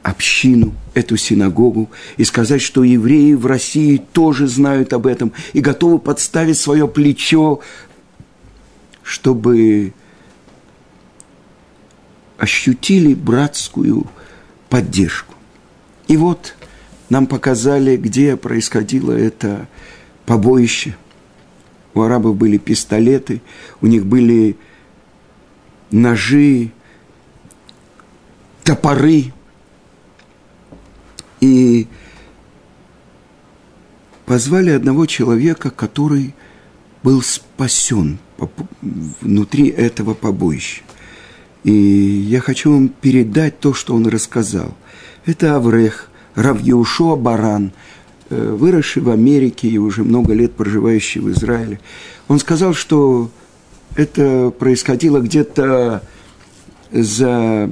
общину, 0.02 0.74
эту 0.94 1.16
синагогу, 1.16 1.90
и 2.16 2.24
сказать, 2.24 2.60
что 2.60 2.82
евреи 2.82 3.34
в 3.34 3.46
России 3.46 3.98
тоже 4.12 4.48
знают 4.48 4.92
об 4.92 5.06
этом 5.06 5.32
и 5.52 5.60
готовы 5.60 5.98
подставить 5.98 6.58
свое 6.58 6.88
плечо, 6.88 7.60
чтобы 9.02 9.92
ощутили 12.36 13.14
братскую 13.14 14.06
поддержку. 14.68 15.34
И 16.08 16.16
вот 16.16 16.56
нам 17.08 17.26
показали, 17.26 17.96
где 17.96 18.36
происходило 18.36 19.12
это 19.12 19.68
побоище. 20.26 20.96
У 21.94 22.00
арабов 22.00 22.36
были 22.36 22.58
пистолеты, 22.58 23.40
у 23.80 23.86
них 23.86 24.06
были 24.06 24.56
ножи, 25.90 26.72
топоры– 28.64 29.32
и 31.42 31.88
позвали 34.24 34.70
одного 34.70 35.06
человека, 35.06 35.70
который 35.70 36.34
был 37.02 37.20
спасен 37.20 38.18
внутри 39.20 39.68
этого 39.68 40.14
побоища. 40.14 40.82
И 41.64 41.72
я 41.72 42.40
хочу 42.40 42.72
вам 42.72 42.88
передать 42.88 43.58
то, 43.58 43.74
что 43.74 43.94
он 43.94 44.06
рассказал. 44.06 44.74
Это 45.26 45.56
Аврех, 45.56 46.08
Равьеушуа 46.36 47.16
Баран, 47.16 47.72
э, 48.30 48.56
выросший 48.56 49.02
в 49.02 49.10
Америке 49.10 49.68
и 49.68 49.78
уже 49.78 50.04
много 50.04 50.34
лет 50.34 50.52
проживающий 50.52 51.20
в 51.20 51.30
Израиле. 51.30 51.80
Он 52.28 52.38
сказал, 52.38 52.72
что 52.72 53.30
это 53.96 54.52
происходило 54.56 55.18
где-то 55.18 56.02
за 56.92 57.70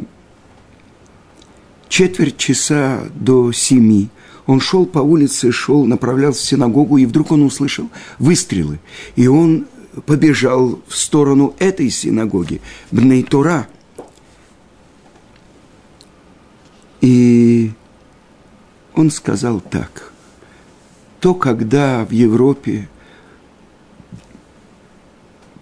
четверть 1.91 2.39
часа 2.39 3.03
до 3.15 3.53
семи 3.53 4.09
он 4.47 4.61
шел 4.61 4.85
по 4.85 4.99
улице, 4.99 5.53
шел, 5.53 5.85
направлялся 5.85 6.41
в 6.41 6.45
синагогу, 6.45 6.97
и 6.97 7.07
вдруг 7.07 7.31
он 7.31 7.45
услышал 7.45 7.89
выстрелы. 8.19 8.81
И 9.15 9.29
он 9.29 9.67
побежал 10.07 10.81
в 10.89 10.97
сторону 10.97 11.55
этой 11.61 11.89
синагоги, 11.89 12.61
Бнейтора. 12.91 13.69
И 17.01 17.71
он 18.95 19.13
сказал 19.13 19.61
так. 19.61 20.13
То, 21.21 21.35
когда 21.35 22.05
в 22.05 22.11
Европе 22.11 22.89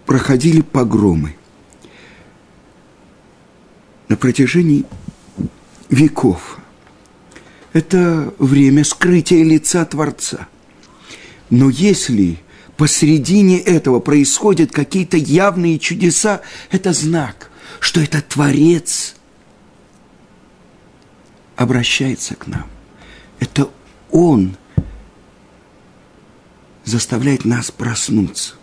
проходили 0.07 0.63
погромы 0.63 1.37
на 4.09 4.17
протяжении 4.17 4.87
веков. 5.89 6.59
Это 7.73 8.33
время 8.39 8.85
скрытия 8.85 9.45
лица 9.45 9.85
Творца. 9.85 10.49
Но 11.51 11.71
если 11.71 12.39
посредине 12.77 13.59
этого 13.61 14.01
происходят 14.01 14.71
какие-то 14.73 15.17
явные 15.17 15.79
чудеса, 15.79 16.43
это 16.71 16.93
знак, 16.93 17.51
что 17.81 18.01
это 18.01 18.23
Творец 18.23 19.17
обращается 21.57 22.37
к 22.37 22.47
нам. 22.47 22.67
Это 23.41 23.69
Он 24.11 24.57
заставляет 26.85 27.45
нас 27.45 27.71
проснуться. 27.71 28.55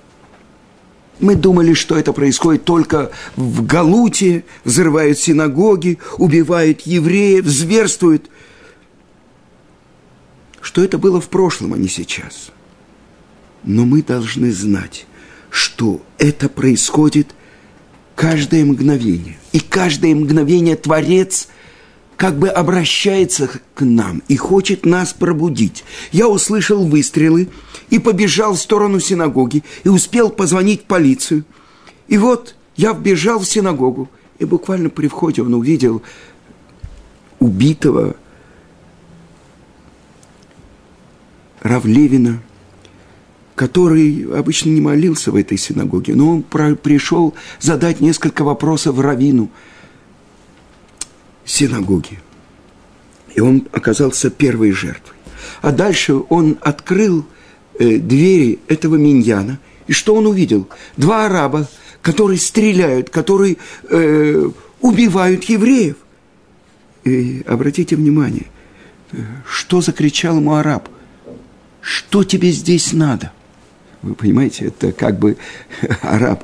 Мы 1.19 1.35
думали, 1.35 1.73
что 1.73 1.97
это 1.97 2.11
происходит 2.13 2.65
только 2.65 3.11
в 3.35 3.65
Галуте, 3.65 4.43
взрывают 4.63 5.17
синагоги, 5.17 5.99
убивают 6.17 6.81
евреев, 6.81 7.45
зверствуют. 7.45 8.29
Что 10.61 10.83
это 10.83 10.97
было 10.97 11.21
в 11.21 11.29
прошлом, 11.29 11.73
а 11.73 11.77
не 11.77 11.87
сейчас. 11.87 12.51
Но 13.63 13.85
мы 13.85 14.01
должны 14.03 14.51
знать, 14.51 15.05
что 15.49 16.01
это 16.17 16.49
происходит 16.49 17.33
каждое 18.15 18.65
мгновение. 18.65 19.37
И 19.53 19.59
каждое 19.59 20.13
мгновение 20.13 20.75
Творец 20.75 21.47
как 22.17 22.37
бы 22.37 22.49
обращается 22.49 23.49
к 23.73 23.81
нам 23.81 24.21
и 24.27 24.35
хочет 24.37 24.85
нас 24.85 25.13
пробудить. 25.13 25.83
Я 26.11 26.27
услышал 26.27 26.85
выстрелы 26.85 27.49
и 27.89 27.99
побежал 27.99 28.53
в 28.53 28.59
сторону 28.59 28.99
синагоги 28.99 29.63
и 29.83 29.89
успел 29.89 30.29
позвонить 30.29 30.83
в 30.83 30.85
полицию. 30.85 31.43
И 32.07 32.17
вот 32.17 32.55
я 32.75 32.93
вбежал 32.93 33.39
в 33.39 33.45
синагогу, 33.45 34.09
и 34.39 34.45
буквально 34.45 34.89
при 34.89 35.07
входе 35.07 35.41
он 35.41 35.53
увидел 35.53 36.01
убитого 37.39 38.15
Равлевина, 41.61 42.41
который 43.55 44.27
обычно 44.37 44.69
не 44.69 44.81
молился 44.81 45.31
в 45.31 45.35
этой 45.35 45.57
синагоге, 45.57 46.15
но 46.15 46.29
он 46.29 46.43
пришел 46.75 47.33
задать 47.59 48.01
несколько 48.01 48.43
вопросов 48.43 48.99
Равину 48.99 49.49
синагоги. 51.45 52.19
И 53.35 53.39
он 53.39 53.67
оказался 53.71 54.29
первой 54.29 54.71
жертвой. 54.71 55.15
А 55.61 55.71
дальше 55.71 56.15
он 56.29 56.57
открыл 56.61 57.25
э, 57.77 57.97
двери 57.97 58.59
этого 58.67 58.95
миньяна. 58.95 59.59
И 59.87 59.93
что 59.93 60.15
он 60.15 60.25
увидел? 60.25 60.67
Два 60.97 61.25
араба, 61.25 61.67
которые 62.01 62.39
стреляют, 62.39 63.09
которые 63.09 63.57
э, 63.89 64.49
убивают 64.81 65.43
евреев. 65.45 65.97
И 67.03 67.43
обратите 67.45 67.95
внимание, 67.95 68.47
э, 69.11 69.17
что 69.47 69.81
закричал 69.81 70.37
ему 70.37 70.55
араб? 70.55 70.89
Что 71.81 72.23
тебе 72.23 72.51
здесь 72.51 72.93
надо? 72.93 73.31
Вы 74.01 74.15
понимаете, 74.15 74.65
это 74.65 74.91
как 74.91 75.19
бы 75.19 75.37
араб. 76.01 76.43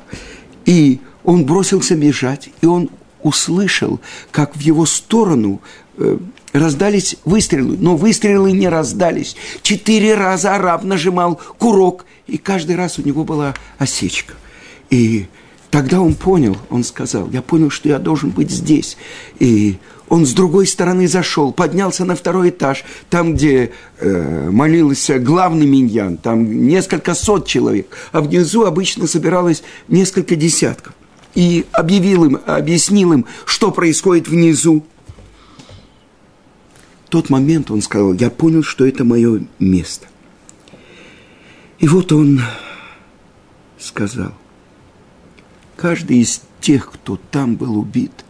И 0.64 1.00
он 1.24 1.44
бросился 1.44 1.96
бежать, 1.96 2.50
и 2.60 2.66
он 2.66 2.90
услышал, 3.22 4.00
как 4.30 4.56
в 4.56 4.60
его 4.60 4.86
сторону 4.86 5.60
э, 5.96 6.18
раздались 6.52 7.16
выстрелы, 7.24 7.76
но 7.78 7.96
выстрелы 7.96 8.52
не 8.52 8.68
раздались. 8.68 9.36
Четыре 9.62 10.14
раза 10.14 10.54
араб 10.54 10.84
нажимал 10.84 11.40
курок, 11.58 12.04
и 12.26 12.38
каждый 12.38 12.76
раз 12.76 12.98
у 12.98 13.02
него 13.02 13.24
была 13.24 13.54
осечка. 13.78 14.34
И 14.90 15.26
тогда 15.70 16.00
он 16.00 16.14
понял, 16.14 16.56
он 16.70 16.84
сказал, 16.84 17.30
я 17.30 17.42
понял, 17.42 17.70
что 17.70 17.88
я 17.88 17.98
должен 17.98 18.30
быть 18.30 18.50
здесь. 18.50 18.96
И 19.38 19.78
он 20.08 20.26
с 20.26 20.34
другой 20.34 20.66
стороны 20.66 21.08
зашел, 21.08 21.52
поднялся 21.52 22.04
на 22.04 22.14
второй 22.14 22.50
этаж, 22.50 22.84
там, 23.08 23.34
где 23.34 23.72
э, 23.98 24.50
молился 24.50 25.18
главный 25.18 25.66
миньян, 25.66 26.18
там 26.18 26.66
несколько 26.66 27.14
сот 27.14 27.46
человек, 27.46 27.96
а 28.12 28.20
внизу 28.20 28.64
обычно 28.64 29.06
собиралось 29.06 29.62
несколько 29.88 30.36
десятков. 30.36 30.92
И 31.34 31.66
объявил 31.72 32.24
им, 32.24 32.40
объяснил 32.46 33.12
им, 33.12 33.26
что 33.46 33.70
происходит 33.70 34.28
внизу 34.28 34.84
тот 37.12 37.28
момент 37.28 37.70
он 37.70 37.82
сказал, 37.82 38.14
я 38.14 38.30
понял, 38.30 38.62
что 38.62 38.86
это 38.86 39.04
мое 39.04 39.42
место. 39.58 40.06
И 41.78 41.86
вот 41.86 42.10
он 42.10 42.40
сказал, 43.78 44.32
каждый 45.76 46.22
из 46.22 46.40
тех, 46.62 46.90
кто 46.90 47.20
там 47.30 47.56
был 47.56 47.76
убит, 47.78 48.24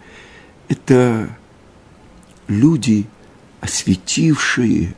это 0.69 1.29
люди, 2.49 3.07
осветившие 3.61 4.97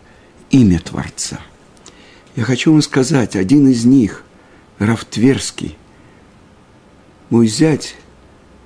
имя 0.48 0.80
Творца. 0.80 1.40
Я 2.36 2.44
хочу 2.44 2.72
вам 2.72 2.80
сказать, 2.80 3.36
один 3.36 3.68
из 3.68 3.84
них, 3.84 4.24
Рафтверский, 4.78 5.76
мой 7.34 7.46
зять, 7.46 7.96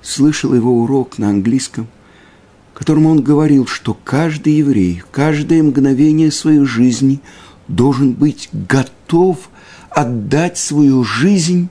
слышал 0.03 0.55
его 0.55 0.83
урок 0.83 1.19
на 1.19 1.31
английском– 1.31 1.87
которому 2.79 3.11
он 3.11 3.25
говорил, 3.25 3.67
что 3.67 3.93
каждый 3.93 4.53
еврей, 4.53 5.03
каждое 5.11 5.65
мгновение 5.65 6.31
своей 6.31 6.65
жизни 6.65 7.19
должен 7.67 8.13
быть 8.13 8.49
готов 8.53 9.51
отдать 9.91 10.59
свою 10.59 11.03
жизнь 11.03 11.71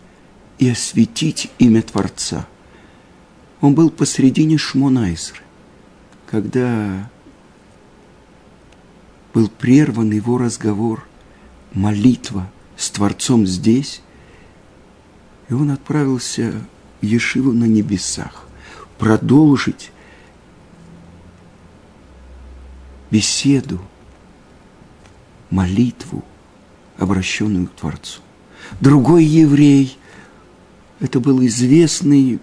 и 0.60 0.70
осветить 0.70 1.50
имя 1.60 1.82
Творца. 1.82 2.46
Он 3.62 3.74
был 3.74 3.90
посредине 3.90 4.58
Шмонайсры, 4.58 5.40
когда 6.26 7.10
был 9.34 9.48
прерван 9.48 10.12
его 10.12 10.38
разговор, 10.38 11.08
молитва 11.72 12.52
с 12.76 12.90
Творцом 12.90 13.48
здесь, 13.48 14.02
и 15.48 15.54
он 15.54 15.72
отправился 15.72 16.54
Ешиву 17.02 17.54
на 17.54 17.66
небесах, 17.66 18.48
продолжить 18.98 19.92
беседу, 23.12 23.80
молитву, 25.50 26.24
обращенную 26.98 27.68
к 27.68 27.72
Творцу. 27.72 28.22
Другой 28.82 29.24
еврей, 29.24 29.98
это 31.00 31.20
был 31.20 31.46
известный 31.46 32.40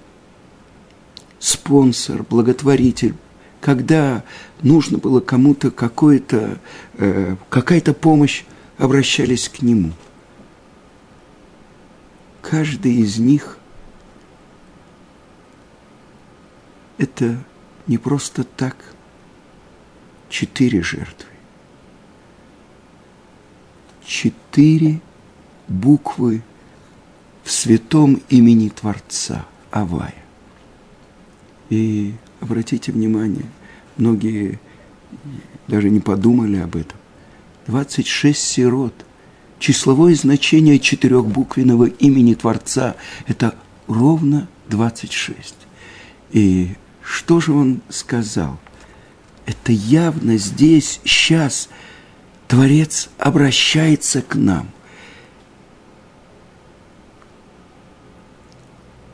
спонсор, 1.38 2.22
благотворитель, 2.22 3.14
когда 3.60 4.24
нужно 4.62 4.98
было 4.98 5.20
кому-то 5.20 5.70
какой-то, 5.70 6.58
э, 6.94 7.36
какая-то 7.50 7.92
помощь, 7.92 8.44
обращались 8.78 9.48
к 9.48 9.62
нему. 9.62 9.92
Каждый 12.40 12.94
из 12.94 13.18
них– 13.18 13.58
это 16.98 17.36
не 17.86 17.98
просто 17.98 18.44
так– 18.44 18.76
четыре 20.34 20.82
жертвы. 20.82 21.30
Четыре 24.04 25.00
буквы 25.68 26.42
в 27.44 27.52
святом 27.52 28.20
имени 28.28 28.68
Творца 28.68 29.46
Авая. 29.70 30.24
И 31.70 32.14
обратите 32.40 32.90
внимание, 32.90 33.46
многие 33.96 34.58
даже 35.68 35.88
не 35.88 36.00
подумали 36.00 36.56
об 36.56 36.74
этом. 36.74 36.98
26 37.68 38.36
сирот. 38.36 39.06
Числовое 39.60 40.16
значение 40.16 40.80
четырехбуквенного 40.80 41.84
имени 41.84 42.34
Творца– 42.34 42.96
это 43.28 43.54
ровно 43.86 44.48
26. 44.68 45.54
И 46.32 46.74
что 47.04 47.40
же 47.40 47.52
он 47.52 47.82
сказал? 47.88 48.58
это 49.46 49.72
явно 49.72 50.36
здесь, 50.38 51.00
сейчас 51.04 51.68
Творец 52.48 53.10
обращается 53.18 54.22
к 54.22 54.34
нам. 54.34 54.68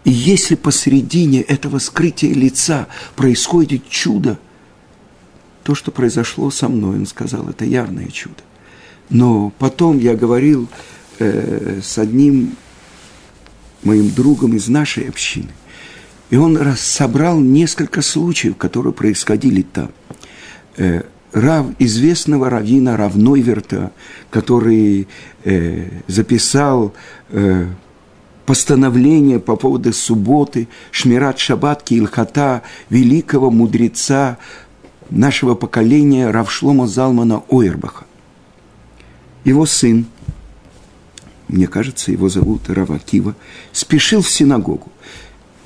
И 0.04 0.10
если 0.10 0.54
посредине 0.54 1.42
этого 1.42 1.78
скрытия 1.78 2.32
лица 2.32 2.88
происходит 3.16 3.88
чудо, 3.88 4.38
то, 5.62 5.74
что 5.74 5.90
произошло 5.90 6.50
со 6.50 6.68
мной, 6.68 6.98
он 6.98 7.06
сказал, 7.06 7.48
это 7.48 7.64
явное 7.64 8.08
чудо. 8.08 8.42
Но 9.10 9.52
потом 9.58 9.98
я 9.98 10.16
говорил 10.16 10.68
э, 11.18 11.80
с 11.82 11.98
одним 11.98 12.56
моим 13.82 14.10
другом 14.10 14.56
из 14.56 14.68
нашей 14.68 15.08
общины, 15.08 15.50
и 16.30 16.36
он 16.36 16.58
собрал 16.76 17.40
несколько 17.40 18.02
случаев, 18.02 18.56
которые 18.56 18.92
происходили 18.92 19.62
там 19.62 19.90
э, 20.76 21.02
рав, 21.32 21.66
известного 21.78 22.48
равина 22.48 22.96
Равнойверта, 22.96 23.90
который 24.30 25.08
э, 25.44 25.88
записал 26.06 26.94
э, 27.30 27.66
постановление 28.46 29.40
по 29.40 29.56
поводу 29.56 29.92
субботы, 29.92 30.68
Шмират 30.92 31.38
Шабатки 31.38 31.94
Илхата, 31.94 32.62
великого 32.88 33.50
мудреца 33.50 34.38
нашего 35.10 35.56
поколения 35.56 36.30
Равшлома 36.30 36.86
Залмана 36.86 37.42
Ойербаха. 37.48 38.06
Его 39.44 39.66
сын, 39.66 40.06
мне 41.48 41.66
кажется, 41.66 42.12
его 42.12 42.28
зовут 42.28 42.68
Равакива, 42.68 43.34
спешил 43.72 44.22
в 44.22 44.30
синагогу, 44.30 44.92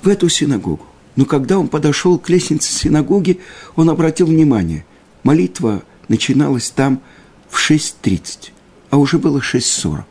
в 0.04 0.08
эту 0.08 0.28
синагогу. 0.28 0.86
Но 1.16 1.24
когда 1.24 1.58
он 1.58 1.68
подошел 1.68 2.18
к 2.18 2.28
лестнице 2.28 2.72
синагоги, 2.72 3.40
он 3.76 3.90
обратил 3.90 4.26
внимание– 4.26 4.84
Молитва 5.24 5.82
начиналась 6.08 6.70
там 6.70 7.00
в 7.48 7.58
6.30, 7.58 8.50
а 8.90 8.98
уже 8.98 9.18
было 9.18 9.38
6.40. 9.38 10.04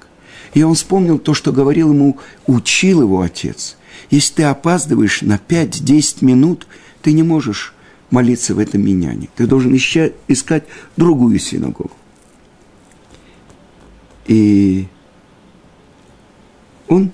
И 0.55 0.63
он 0.63 0.75
вспомнил 0.75 1.19
то, 1.19 1.33
что 1.33 1.53
говорил 1.53 1.93
ему, 1.93 2.19
учил 2.47 3.03
его 3.03 3.21
отец. 3.21 3.77
Если 4.09 4.33
ты 4.33 4.43
опаздываешь 4.43 5.21
на 5.21 5.37
5-10 5.37 6.25
минут, 6.25 6.67
ты 7.01 7.13
не 7.13 7.23
можешь 7.23 7.73
молиться 8.09 8.53
в 8.55 8.59
этом 8.59 8.83
меняне. 8.83 9.29
Ты 9.35 9.47
должен 9.47 9.75
ища, 9.75 10.11
искать 10.27 10.65
другую 10.97 11.39
синагогу. 11.39 11.91
И 14.25 14.87
он 16.87 17.11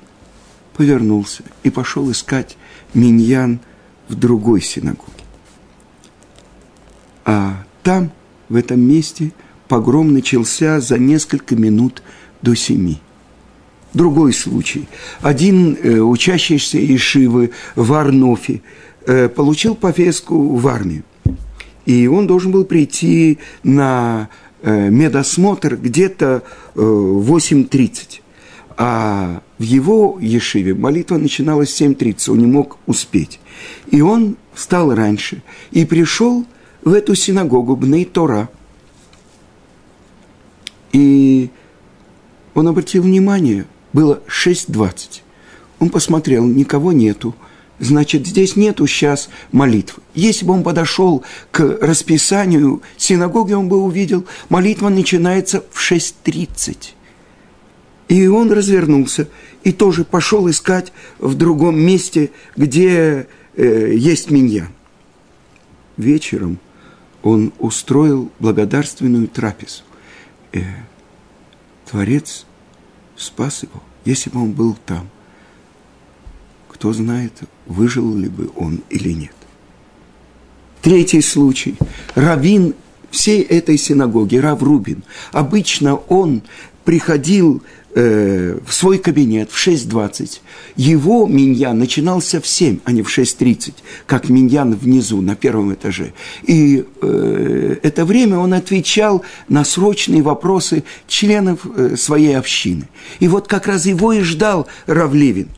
повернулся 0.74 1.44
и 1.64 1.70
пошел 1.70 2.10
искать 2.12 2.58
миньян 2.94 3.60
в 4.08 4.16
другой 4.16 4.62
синагоге. 4.62 5.14
А 7.26 7.64
там, 7.84 8.12
в 8.50 8.56
этом 8.56 8.82
месте, 8.82 9.32
погром 9.68 10.14
начался 10.14 10.80
за 10.80 10.98
несколько 10.98 11.56
минут 11.56 12.02
до 12.42 12.56
семи. 12.56 13.00
Другой 13.94 14.34
случай. 14.34 14.88
Один 15.22 15.76
э, 15.76 16.00
учащийся 16.00 16.78
Ишивы 16.96 17.52
в 17.76 17.94
Арнофе 17.94 18.62
э, 19.06 19.30
получил 19.30 19.76
повестку 19.76 20.56
в 20.56 20.68
армию. 20.68 21.04
И 21.86 22.08
он 22.08 22.28
должен 22.28 22.52
был 22.52 22.66
прийти 22.66 23.40
на 23.64 24.30
э, 24.62 24.90
медосмотр 24.90 25.76
где-то 25.76 26.44
э, 26.76 26.80
8.30. 26.80 28.22
А 28.78 29.42
в 29.60 29.64
его 29.64 30.18
Ешиве 30.22 30.74
молитва 30.74 31.18
начиналась 31.18 31.70
в 31.70 31.82
7.30, 31.82 32.32
он 32.32 32.40
не 32.40 32.48
мог 32.48 32.78
успеть. 32.88 33.40
И 33.92 34.02
он 34.02 34.38
встал 34.54 34.96
раньше 34.96 35.44
и 35.72 35.86
пришел 35.86 36.46
в 36.82 36.94
эту 36.94 37.14
синагогу 37.14 37.76
Бней 37.76 38.06
Тора. 38.06 38.50
И 40.94 41.50
он 42.56 42.70
обратил 42.70 43.04
внимание, 43.04 43.66
было 43.92 44.22
6.20. 44.28 45.22
Он 45.80 45.90
посмотрел, 45.90 46.46
никого 46.46 46.94
нету. 46.94 47.36
Значит, 47.80 48.28
здесь 48.28 48.56
нету 48.56 48.88
сейчас 48.88 49.30
молитвы. 49.52 50.02
Если 50.14 50.46
бы 50.46 50.54
он 50.54 50.64
подошел 50.64 51.24
к 51.52 51.80
расписанию 51.82 52.82
синагоги, 52.98 53.54
он 53.54 53.68
бы 53.68 53.78
увидел, 53.78 54.26
молитва 54.48 54.90
начинается 54.90 55.64
в 55.72 55.92
6.30. 55.92 56.94
И 58.10 58.28
он 58.28 58.52
развернулся 58.52 59.30
и 59.64 59.72
тоже 59.72 60.04
пошел 60.04 60.50
искать 60.50 60.92
в 61.20 61.36
другом 61.36 61.80
месте, 61.80 62.32
где 62.58 63.28
э, 63.56 63.94
есть 63.96 64.32
миньян. 64.32 64.70
Вечером 65.96 66.58
он 67.22 67.54
устроил 67.60 68.32
благодарственную 68.40 69.28
трапезу. 69.28 69.84
Э, 70.54 70.62
Творец 71.90 72.46
спас 73.16 73.62
его, 73.62 73.84
если 74.06 74.32
бы 74.32 74.42
он 74.42 74.54
был 74.54 74.76
там. 74.88 75.08
Кто 76.68 76.92
знает, 76.94 77.34
выжил 77.68 78.16
ли 78.16 78.28
бы 78.28 78.50
он 78.56 78.82
или 78.90 79.14
нет. 79.14 79.36
Третий 80.82 81.22
случай. 81.22 81.76
Равин 82.16 82.74
всей 83.12 83.42
этой 83.42 83.78
синагоги, 83.78 84.38
Рав 84.38 84.62
Рубин, 84.62 85.04
обычно 85.32 85.96
он 85.96 86.44
приходил 86.90 87.62
э, 87.94 88.58
в 88.66 88.74
свой 88.74 88.98
кабинет 88.98 89.52
в 89.52 89.68
6.20. 89.68 90.40
Его 90.76 91.28
миньян 91.28 91.78
начинался 91.78 92.42
в 92.42 92.48
7, 92.48 92.80
а 92.84 92.92
не 92.92 93.04
в 93.04 93.16
6.30, 93.16 93.74
как 94.08 94.30
миньян 94.30 94.74
внизу, 94.74 95.22
на 95.22 95.36
первом 95.36 95.72
этаже. 95.72 96.14
И 96.42 96.84
э, 97.04 97.76
это 97.84 98.06
время 98.06 98.40
он 98.40 98.56
отвечал 98.56 99.22
на 99.50 99.64
срочные 99.66 100.24
вопросы 100.24 100.84
членов 101.08 101.60
э, 101.78 101.96
своей 101.96 102.36
общины. 102.36 102.90
И 103.20 103.28
вот 103.28 103.48
как 103.48 103.68
раз 103.68 103.86
его 103.86 104.12
и 104.12 104.22
ждал 104.22 104.66
Равлевин. 104.88 105.50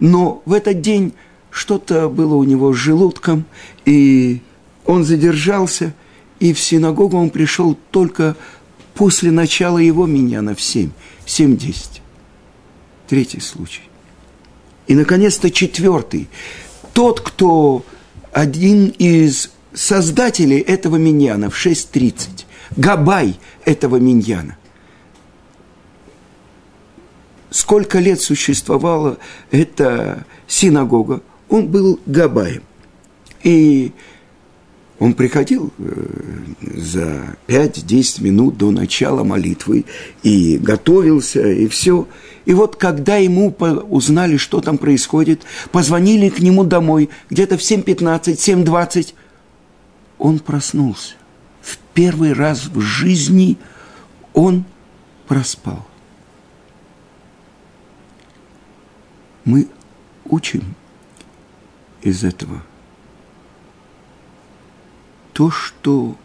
Но 0.00 0.42
в 0.44 0.52
этот 0.52 0.82
день 0.82 1.14
что-то 1.50 2.10
было 2.10 2.34
у 2.34 2.44
него 2.44 2.74
с 2.74 2.76
желудком, 2.76 3.46
и 3.86 4.42
он 4.84 5.04
задержался, 5.04 5.94
и 6.40 6.52
в 6.52 6.60
синагогу 6.60 7.16
он 7.16 7.30
пришел 7.30 7.74
только 7.90 8.36
после 8.94 9.30
начала 9.30 9.78
его 9.78 10.06
миньяна 10.06 10.54
в 10.54 10.60
7, 10.60 10.90
7-10. 11.26 12.00
Третий 13.08 13.40
случай. 13.40 13.82
И, 14.86 14.94
наконец-то, 14.94 15.50
четвертый. 15.50 16.28
Тот, 16.92 17.20
кто 17.20 17.84
один 18.32 18.88
из 18.88 19.50
создателей 19.72 20.60
этого 20.60 20.96
миньяна 20.96 21.50
в 21.50 21.66
6.30, 21.66 22.44
Габай 22.76 23.38
этого 23.64 23.96
миньяна. 23.96 24.56
Сколько 27.50 28.00
лет 28.00 28.20
существовала 28.20 29.18
эта 29.50 30.26
синагога, 30.48 31.22
он 31.48 31.68
был 31.68 32.00
Габаем. 32.06 32.62
И 33.44 33.92
он 34.98 35.14
приходил 35.14 35.72
э, 35.78 35.92
за 36.60 37.36
5-10 37.48 38.22
минут 38.22 38.56
до 38.56 38.70
начала 38.70 39.24
молитвы 39.24 39.84
и 40.22 40.56
готовился, 40.56 41.46
и 41.48 41.66
все. 41.66 42.06
И 42.44 42.54
вот 42.54 42.76
когда 42.76 43.16
ему 43.16 43.50
узнали, 43.50 44.36
что 44.36 44.60
там 44.60 44.78
происходит, 44.78 45.42
позвонили 45.72 46.28
к 46.28 46.38
нему 46.38 46.64
домой, 46.64 47.10
где-то 47.28 47.56
в 47.58 47.60
7.15, 47.60 48.36
7.20, 48.36 49.14
он 50.18 50.38
проснулся. 50.38 51.14
В 51.60 51.76
первый 51.92 52.32
раз 52.32 52.66
в 52.66 52.80
жизни 52.80 53.56
он 54.32 54.64
проспал. 55.26 55.86
Мы 59.44 59.68
учим 60.24 60.62
из 62.02 62.22
этого– 62.22 62.62
то, 65.34 65.50
что 65.50 66.16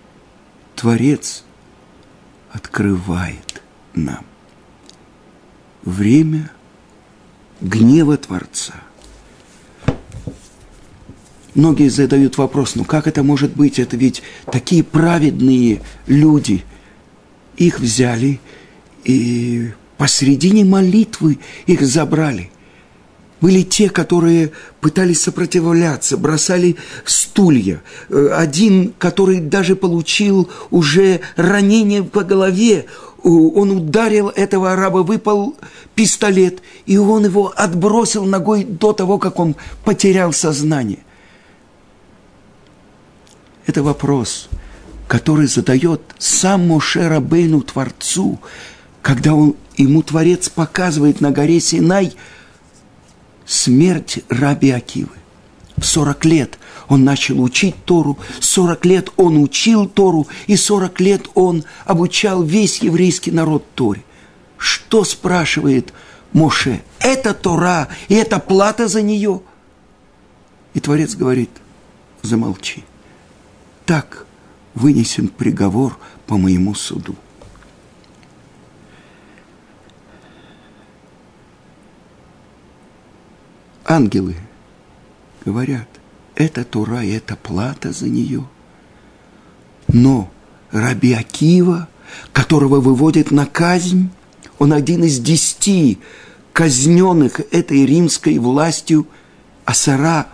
Творец 0.76 1.44
открывает 2.52 3.62
нам. 3.94 4.24
Время 5.84 6.52
гнева 7.60 8.18
Творца. 8.18 8.76
Многие 11.56 11.90
задают 11.90 12.38
вопрос, 12.38 12.76
ну 12.76 12.86
как 12.86 13.08
это 13.08 13.24
может 13.24 13.56
быть? 13.56 13.80
Это 13.80 13.98
ведь 13.98 14.22
такие 14.46 14.84
праведные 14.84 15.82
люди. 16.06 16.64
Их 17.58 17.80
взяли 17.80 18.40
и 19.04 19.72
посредине 19.98 20.64
молитвы 20.64 21.40
их 21.66 21.82
забрали– 21.82 22.52
были 23.42 23.64
те, 23.64 23.90
которые 23.90 24.52
пытались 24.82 25.22
сопротивляться, 25.22 26.18
бросали 26.18 26.76
стулья. 27.06 27.82
Э, 28.10 28.32
один, 28.36 28.94
который 28.98 29.40
даже 29.40 29.76
получил 29.76 30.50
уже 30.72 31.22
ранение 31.36 32.04
по 32.04 32.24
голове, 32.24 32.86
он 33.22 33.72
ударил 33.72 34.30
этого 34.30 34.72
араба, 34.72 35.00
выпал 35.00 35.56
пистолет, 35.94 36.62
и 36.86 36.98
он 36.98 37.26
его 37.26 37.52
отбросил 37.54 38.24
ногой 38.24 38.64
до 38.64 38.94
того, 38.94 39.18
как 39.18 39.40
он 39.40 39.58
потерял 39.84 40.32
сознание. 40.32 41.00
Это 43.66 43.84
вопрос, 43.84 44.48
который 45.08 45.48
задает 45.48 46.02
сам 46.18 46.68
Моше 46.70 47.10
Рабейну 47.10 47.62
Творцу, 47.62 48.40
когда 49.02 49.34
он, 49.34 49.56
ему 49.76 50.02
Творец 50.02 50.48
показывает 50.48 51.20
на 51.20 51.32
горе 51.32 51.60
Синай– 51.60 52.14
смерть 53.50 54.20
Раби 54.30 54.70
Акивы. 54.70 55.10
В 55.76 55.84
40 55.86 56.26
лет 56.26 56.60
он 56.88 57.04
начал 57.04 57.42
учить 57.42 57.76
Тору, 57.86 58.20
40 58.40 58.86
лет 58.86 59.10
он 59.18 59.42
учил 59.42 59.88
Тору, 59.88 60.28
и 60.48 60.56
40 60.56 61.00
лет 61.02 61.28
он 61.34 61.64
обучал 61.86 62.44
весь 62.44 62.80
еврейский 62.80 63.32
народ 63.32 63.66
Торе. 63.74 64.04
Что 64.58 65.04
спрашивает 65.04 65.94
Моше? 66.32 66.82
Это 67.00 67.34
Тора, 67.34 67.88
и 68.08 68.16
это 68.16 68.40
плата 68.40 68.88
за 68.88 69.02
нее. 69.02 69.42
И 70.74 70.80
Творец 70.80 71.16
говорит, 71.16 71.50
замолчи. 72.22 72.84
Так 73.86 74.28
вынесен 74.76 75.28
приговор 75.28 75.98
по 76.28 76.38
моему 76.38 76.76
суду. 76.76 77.16
Ангелы 83.90 84.36
говорят, 85.44 85.88
это 86.36 86.64
Тура, 86.64 87.04
это 87.04 87.36
плата 87.36 87.92
за 87.92 88.08
нее. 88.08 88.48
Но 89.88 90.32
Раби 90.72 91.14
Акива, 91.14 91.90
которого 92.32 92.80
выводят 92.80 93.32
на 93.32 93.46
казнь, 93.46 94.10
он 94.60 94.72
один 94.74 95.04
из 95.04 95.20
десяти 95.20 96.00
казненных 96.54 97.42
этой 97.52 97.86
римской 97.86 98.38
властью 98.38 99.08
Асара 99.66 100.28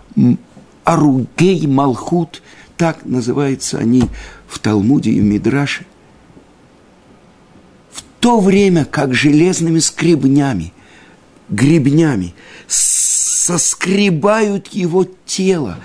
Аругей 0.84 1.65
Малхут, 1.65 2.41
так 2.78 3.06
называются 3.06 3.78
они 3.78 4.04
в 4.48 4.60
Талмуде 4.60 5.12
и 5.12 5.22
в 5.22 5.24
Мидраше. 5.24 5.86
В 7.91 8.04
то 8.20 8.39
время 8.39 8.86
как 8.86 9.13
железными 9.13 9.80
скребнями, 9.80 10.74
гребнями 11.48 12.34
соскребают 13.46 14.70
его 14.70 15.06
тело, 15.28 15.78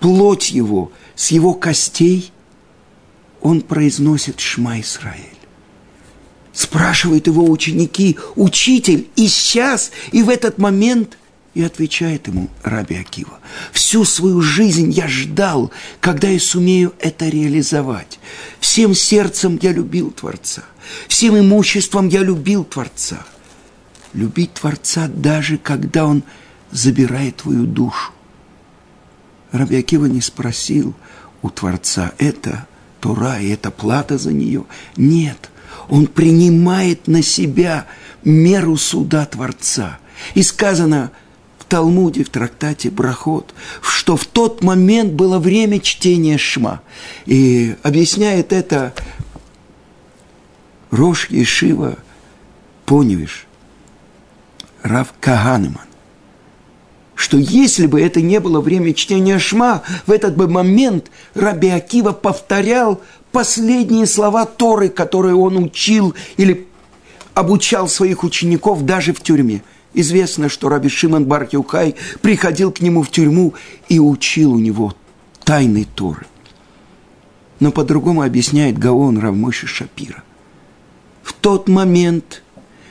плоть 0.00 0.50
его 0.50 0.90
с 1.14 1.30
его 1.32 1.52
костей, 1.52 2.32
он 3.42 3.60
произносит 3.60 4.40
Шма 4.40 4.80
Исраэль. 4.80 5.24
Спрашивают 6.54 7.26
его 7.26 7.44
ученики, 7.44 8.16
учитель, 8.36 9.06
и 9.16 9.28
сейчас, 9.28 9.90
и 10.10 10.22
в 10.22 10.30
этот 10.30 10.56
момент, 10.56 11.18
и 11.52 11.62
отвечает 11.62 12.26
ему 12.26 12.48
Раби 12.62 12.96
Акива. 12.96 13.38
Всю 13.72 14.06
свою 14.06 14.40
жизнь 14.40 14.90
я 14.90 15.08
ждал, 15.08 15.70
когда 16.00 16.28
я 16.28 16.40
сумею 16.40 16.94
это 17.00 17.28
реализовать. 17.28 18.18
Всем 18.60 18.94
сердцем 18.94 19.58
я 19.60 19.72
любил 19.72 20.10
Творца, 20.10 20.62
всем 21.06 21.38
имуществом 21.38 22.08
я 22.08 22.22
любил 22.22 22.64
Творца– 22.64 23.26
любить 24.12 24.54
Творца 24.54 25.08
даже 25.08 25.58
когда 25.58 26.06
Он 26.06 26.22
забирает 26.70 27.36
твою 27.36 27.66
душу. 27.66 28.12
Рабиакива 29.52 30.06
не 30.06 30.20
спросил 30.20 30.94
у 31.42 31.50
Творца 31.50 32.12
это 32.18 32.66
Тура, 33.00 33.38
и 33.38 33.48
это 33.48 33.70
плата 33.70 34.18
за 34.18 34.32
нее. 34.32 34.64
Нет, 34.96 35.50
он 35.88 36.06
принимает 36.06 37.06
на 37.06 37.22
себя 37.22 37.86
меру 38.24 38.76
суда 38.76 39.24
Творца. 39.26 39.98
И 40.34 40.42
сказано 40.42 41.12
в 41.58 41.64
Талмуде, 41.64 42.24
в 42.24 42.28
трактате 42.28 42.90
Брахот, 42.90 43.54
что 43.80 44.16
в 44.16 44.26
тот 44.26 44.62
момент 44.62 45.12
было 45.12 45.38
время 45.38 45.80
чтения 45.80 46.38
Шма. 46.38 46.82
И 47.26 47.76
объясняет 47.82 48.52
это 48.52 48.92
Рош 50.90 51.30
Ешива 51.30 51.98
Поневиш, 52.84 53.46
Рав 54.88 55.14
Каганеман 55.20 55.88
что 57.18 57.36
если 57.36 57.86
бы 57.86 58.00
это 58.00 58.20
не 58.20 58.38
было 58.38 58.60
время 58.60 58.94
чтения 58.94 59.40
Шма, 59.40 59.82
в 60.06 60.12
этот 60.12 60.36
бы 60.36 60.46
момент 60.46 61.10
Раби 61.34 61.68
Акива 61.68 62.12
повторял 62.12 63.02
последние 63.32 64.06
слова 64.06 64.46
Торы, 64.46 64.88
которые 64.88 65.34
он 65.34 65.56
учил 65.56 66.14
или 66.36 66.68
обучал 67.34 67.88
своих 67.88 68.22
учеников 68.22 68.84
даже 68.84 69.12
в 69.12 69.20
тюрьме. 69.20 69.64
Известно, 69.94 70.48
что 70.48 70.68
Раби 70.68 70.88
Шимон 70.88 71.24
бар 71.24 71.48
приходил 72.22 72.70
к 72.70 72.80
нему 72.80 73.02
в 73.02 73.10
тюрьму 73.10 73.54
и 73.88 73.98
учил 73.98 74.52
у 74.52 74.60
него 74.60 74.94
тайны 75.42 75.88
Торы. 75.96 76.24
Но 77.58 77.72
по-другому 77.72 78.22
объясняет 78.22 78.78
Гаон 78.78 79.18
Равмойши 79.18 79.66
Шапира. 79.66 80.22
В 81.24 81.32
тот 81.32 81.68
момент, 81.68 82.44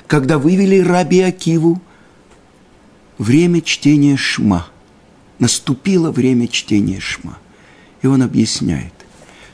когда 0.06 0.38
вывели 0.38 0.80
Раби 0.80 1.22
Акиву, 1.22 1.82
время 3.18 3.62
чтения 3.62 4.18
Шма. 4.18 4.68
Наступило 5.40 6.12
время 6.12 6.48
чтения 6.48 7.00
Шма. 7.00 7.38
И 8.02 8.08
он 8.08 8.22
объясняет, 8.22 8.94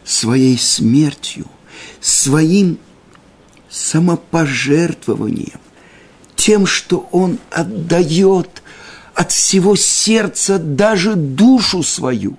своей 0.04 0.58
смертью, 0.58 1.46
своим 2.00 2.78
самопожертвованием, 3.70 5.60
тем, 6.36 6.66
что 6.66 7.08
он 7.12 7.40
отдает 7.50 8.62
от 9.14 9.32
всего 9.32 9.76
сердца 9.76 10.60
даже 10.60 11.16
душу 11.16 11.84
свою. 11.84 12.38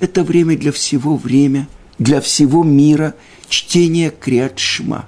Это 0.00 0.24
время 0.24 0.56
для 0.56 0.72
всего 0.72 1.16
время, 1.16 1.68
для 1.98 2.20
всего 2.20 2.64
мира 2.64 3.14
чтения 3.48 4.10
Криат 4.10 4.58
Шма. 4.58 5.06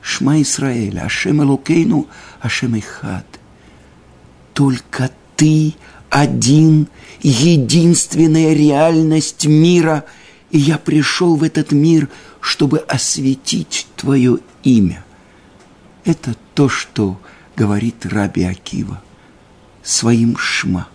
Шма 0.00 0.42
Исраэля, 0.42 1.02
Ашем 1.02 1.42
Элокейну, 1.42 2.08
Ашем 2.40 2.78
Ихад– 2.78 3.26
только 4.54 5.10
ты 5.36 5.74
один, 6.08 6.88
единственная 7.20 8.54
реальность 8.54 9.46
мира, 9.46 10.04
и 10.50 10.58
я 10.58 10.78
пришел 10.78 11.36
в 11.36 11.42
этот 11.42 11.72
мир, 11.72 12.08
чтобы 12.40 12.78
осветить 12.78 13.88
твое 13.96 14.38
имя. 14.62 15.04
Это 16.04 16.36
то, 16.54 16.68
что 16.68 17.20
говорит 17.56 18.06
Раби 18.06 18.44
Акива 18.44 19.02
своим 19.82 20.36
шма. 20.36 20.88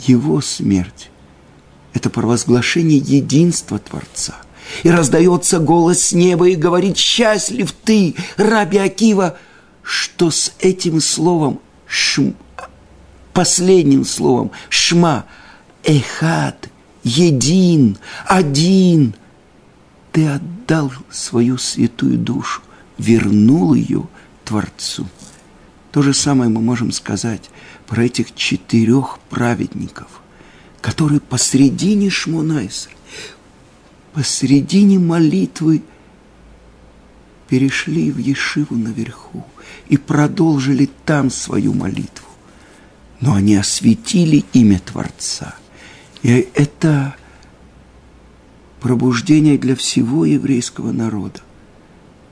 Его 0.00 0.40
смерть– 0.40 1.10
это 1.94 2.10
провозглашение 2.10 2.98
единства 2.98 3.78
Творца. 3.78 4.34
И 4.82 4.90
раздается 4.90 5.60
голос 5.60 6.02
с 6.02 6.12
неба 6.12 6.48
и 6.48 6.56
говорит, 6.56 6.96
счастлив 6.96 7.70
ты, 7.84 8.16
Раби 8.36 8.78
Акива, 8.78 9.38
что 9.82 10.30
с 10.30 10.52
этим 10.58 11.00
словом 11.00 11.60
шм, 11.94 12.34
последним 13.32 14.04
словом, 14.04 14.50
шма, 14.68 15.26
эхад, 15.84 16.68
един, 17.04 17.96
один. 18.26 19.14
Ты 20.10 20.26
отдал 20.26 20.92
свою 21.10 21.56
святую 21.56 22.18
душу, 22.18 22.62
вернул 22.98 23.74
ее 23.74 24.08
Творцу. 24.44 25.06
То 25.92 26.02
же 26.02 26.14
самое 26.14 26.50
мы 26.50 26.60
можем 26.60 26.90
сказать 26.90 27.50
про 27.86 28.04
этих 28.04 28.34
четырех 28.34 29.20
праведников, 29.30 30.20
которые 30.80 31.20
посредине 31.20 32.10
Шмонайса, 32.10 32.90
посредине 34.12 34.98
молитвы 34.98 35.82
перешли 37.48 38.10
в 38.10 38.18
Ешиву 38.18 38.74
наверху 38.76 39.44
и 39.88 39.96
продолжили 39.96 40.88
там 41.04 41.30
свою 41.30 41.74
молитву. 41.74 42.28
Но 43.20 43.34
они 43.34 43.56
осветили 43.56 44.44
имя 44.52 44.80
Творца. 44.80 45.54
И 46.22 46.48
это 46.54 47.14
пробуждение 48.80 49.58
для 49.58 49.76
всего 49.76 50.24
еврейского 50.24 50.92
народа, 50.92 51.40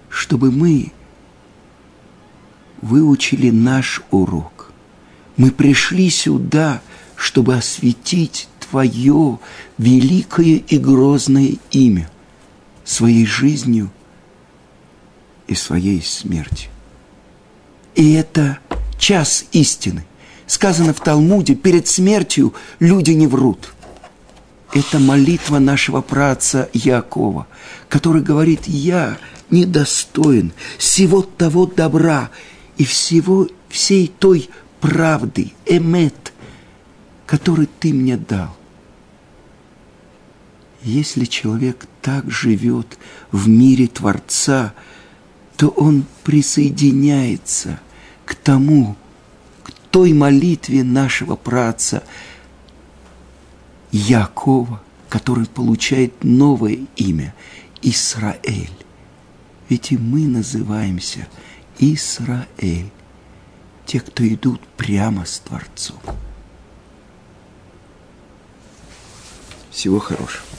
чтобы 0.08 0.50
мы 0.50 0.92
выучили 2.80 3.50
наш 3.50 4.02
урок. 4.10 4.72
Мы 5.36 5.50
пришли 5.50 6.10
сюда, 6.10 6.82
чтобы 7.16 7.54
осветить 7.54 8.48
Твое 8.58 9.38
великое 9.76 10.56
и 10.56 10.78
грозное 10.78 11.56
имя 11.70 12.10
своей 12.84 13.26
жизнью 13.26 13.90
и 15.46 15.54
своей 15.54 16.02
смертью. 16.02 16.71
И 17.94 18.14
это 18.14 18.58
час 18.98 19.44
истины. 19.52 20.04
Сказано 20.46 20.94
в 20.94 21.00
Талмуде, 21.00 21.54
перед 21.54 21.88
смертью 21.88 22.54
люди 22.78 23.12
не 23.12 23.26
врут. 23.26 23.74
Это 24.72 24.98
молитва 24.98 25.58
нашего 25.58 26.00
праца 26.00 26.70
Якова, 26.72 27.46
который 27.88 28.22
говорит, 28.22 28.62
я 28.66 29.18
недостоин 29.50 30.52
всего 30.78 31.22
того 31.22 31.66
добра 31.66 32.30
и 32.78 32.84
всего, 32.84 33.48
всей 33.68 34.08
той 34.08 34.48
правды, 34.80 35.52
эмет, 35.66 36.32
который 37.26 37.68
ты 37.80 37.92
мне 37.92 38.16
дал. 38.16 38.56
Если 40.82 41.26
человек 41.26 41.86
так 42.00 42.30
живет 42.30 42.98
в 43.30 43.48
мире 43.48 43.88
Творца– 43.88 44.72
то 45.62 45.68
он 45.68 46.04
присоединяется 46.24 47.78
к 48.24 48.34
тому, 48.34 48.96
к 49.62 49.70
той 49.92 50.12
молитве 50.12 50.82
нашего 50.82 51.36
праца 51.36 52.02
Якова, 53.92 54.82
который 55.08 55.46
получает 55.46 56.24
новое 56.24 56.78
имя– 56.96 57.32
Исраэль. 57.82 58.74
Ведь 59.68 59.92
и 59.92 59.96
мы 59.96 60.26
называемся 60.26 61.28
Исраэль, 61.78 62.90
те, 63.86 64.00
кто 64.00 64.26
идут 64.26 64.60
прямо 64.76 65.24
с 65.24 65.38
Творцом. 65.38 66.00
Всего 69.70 70.00
хорошего. 70.00 70.51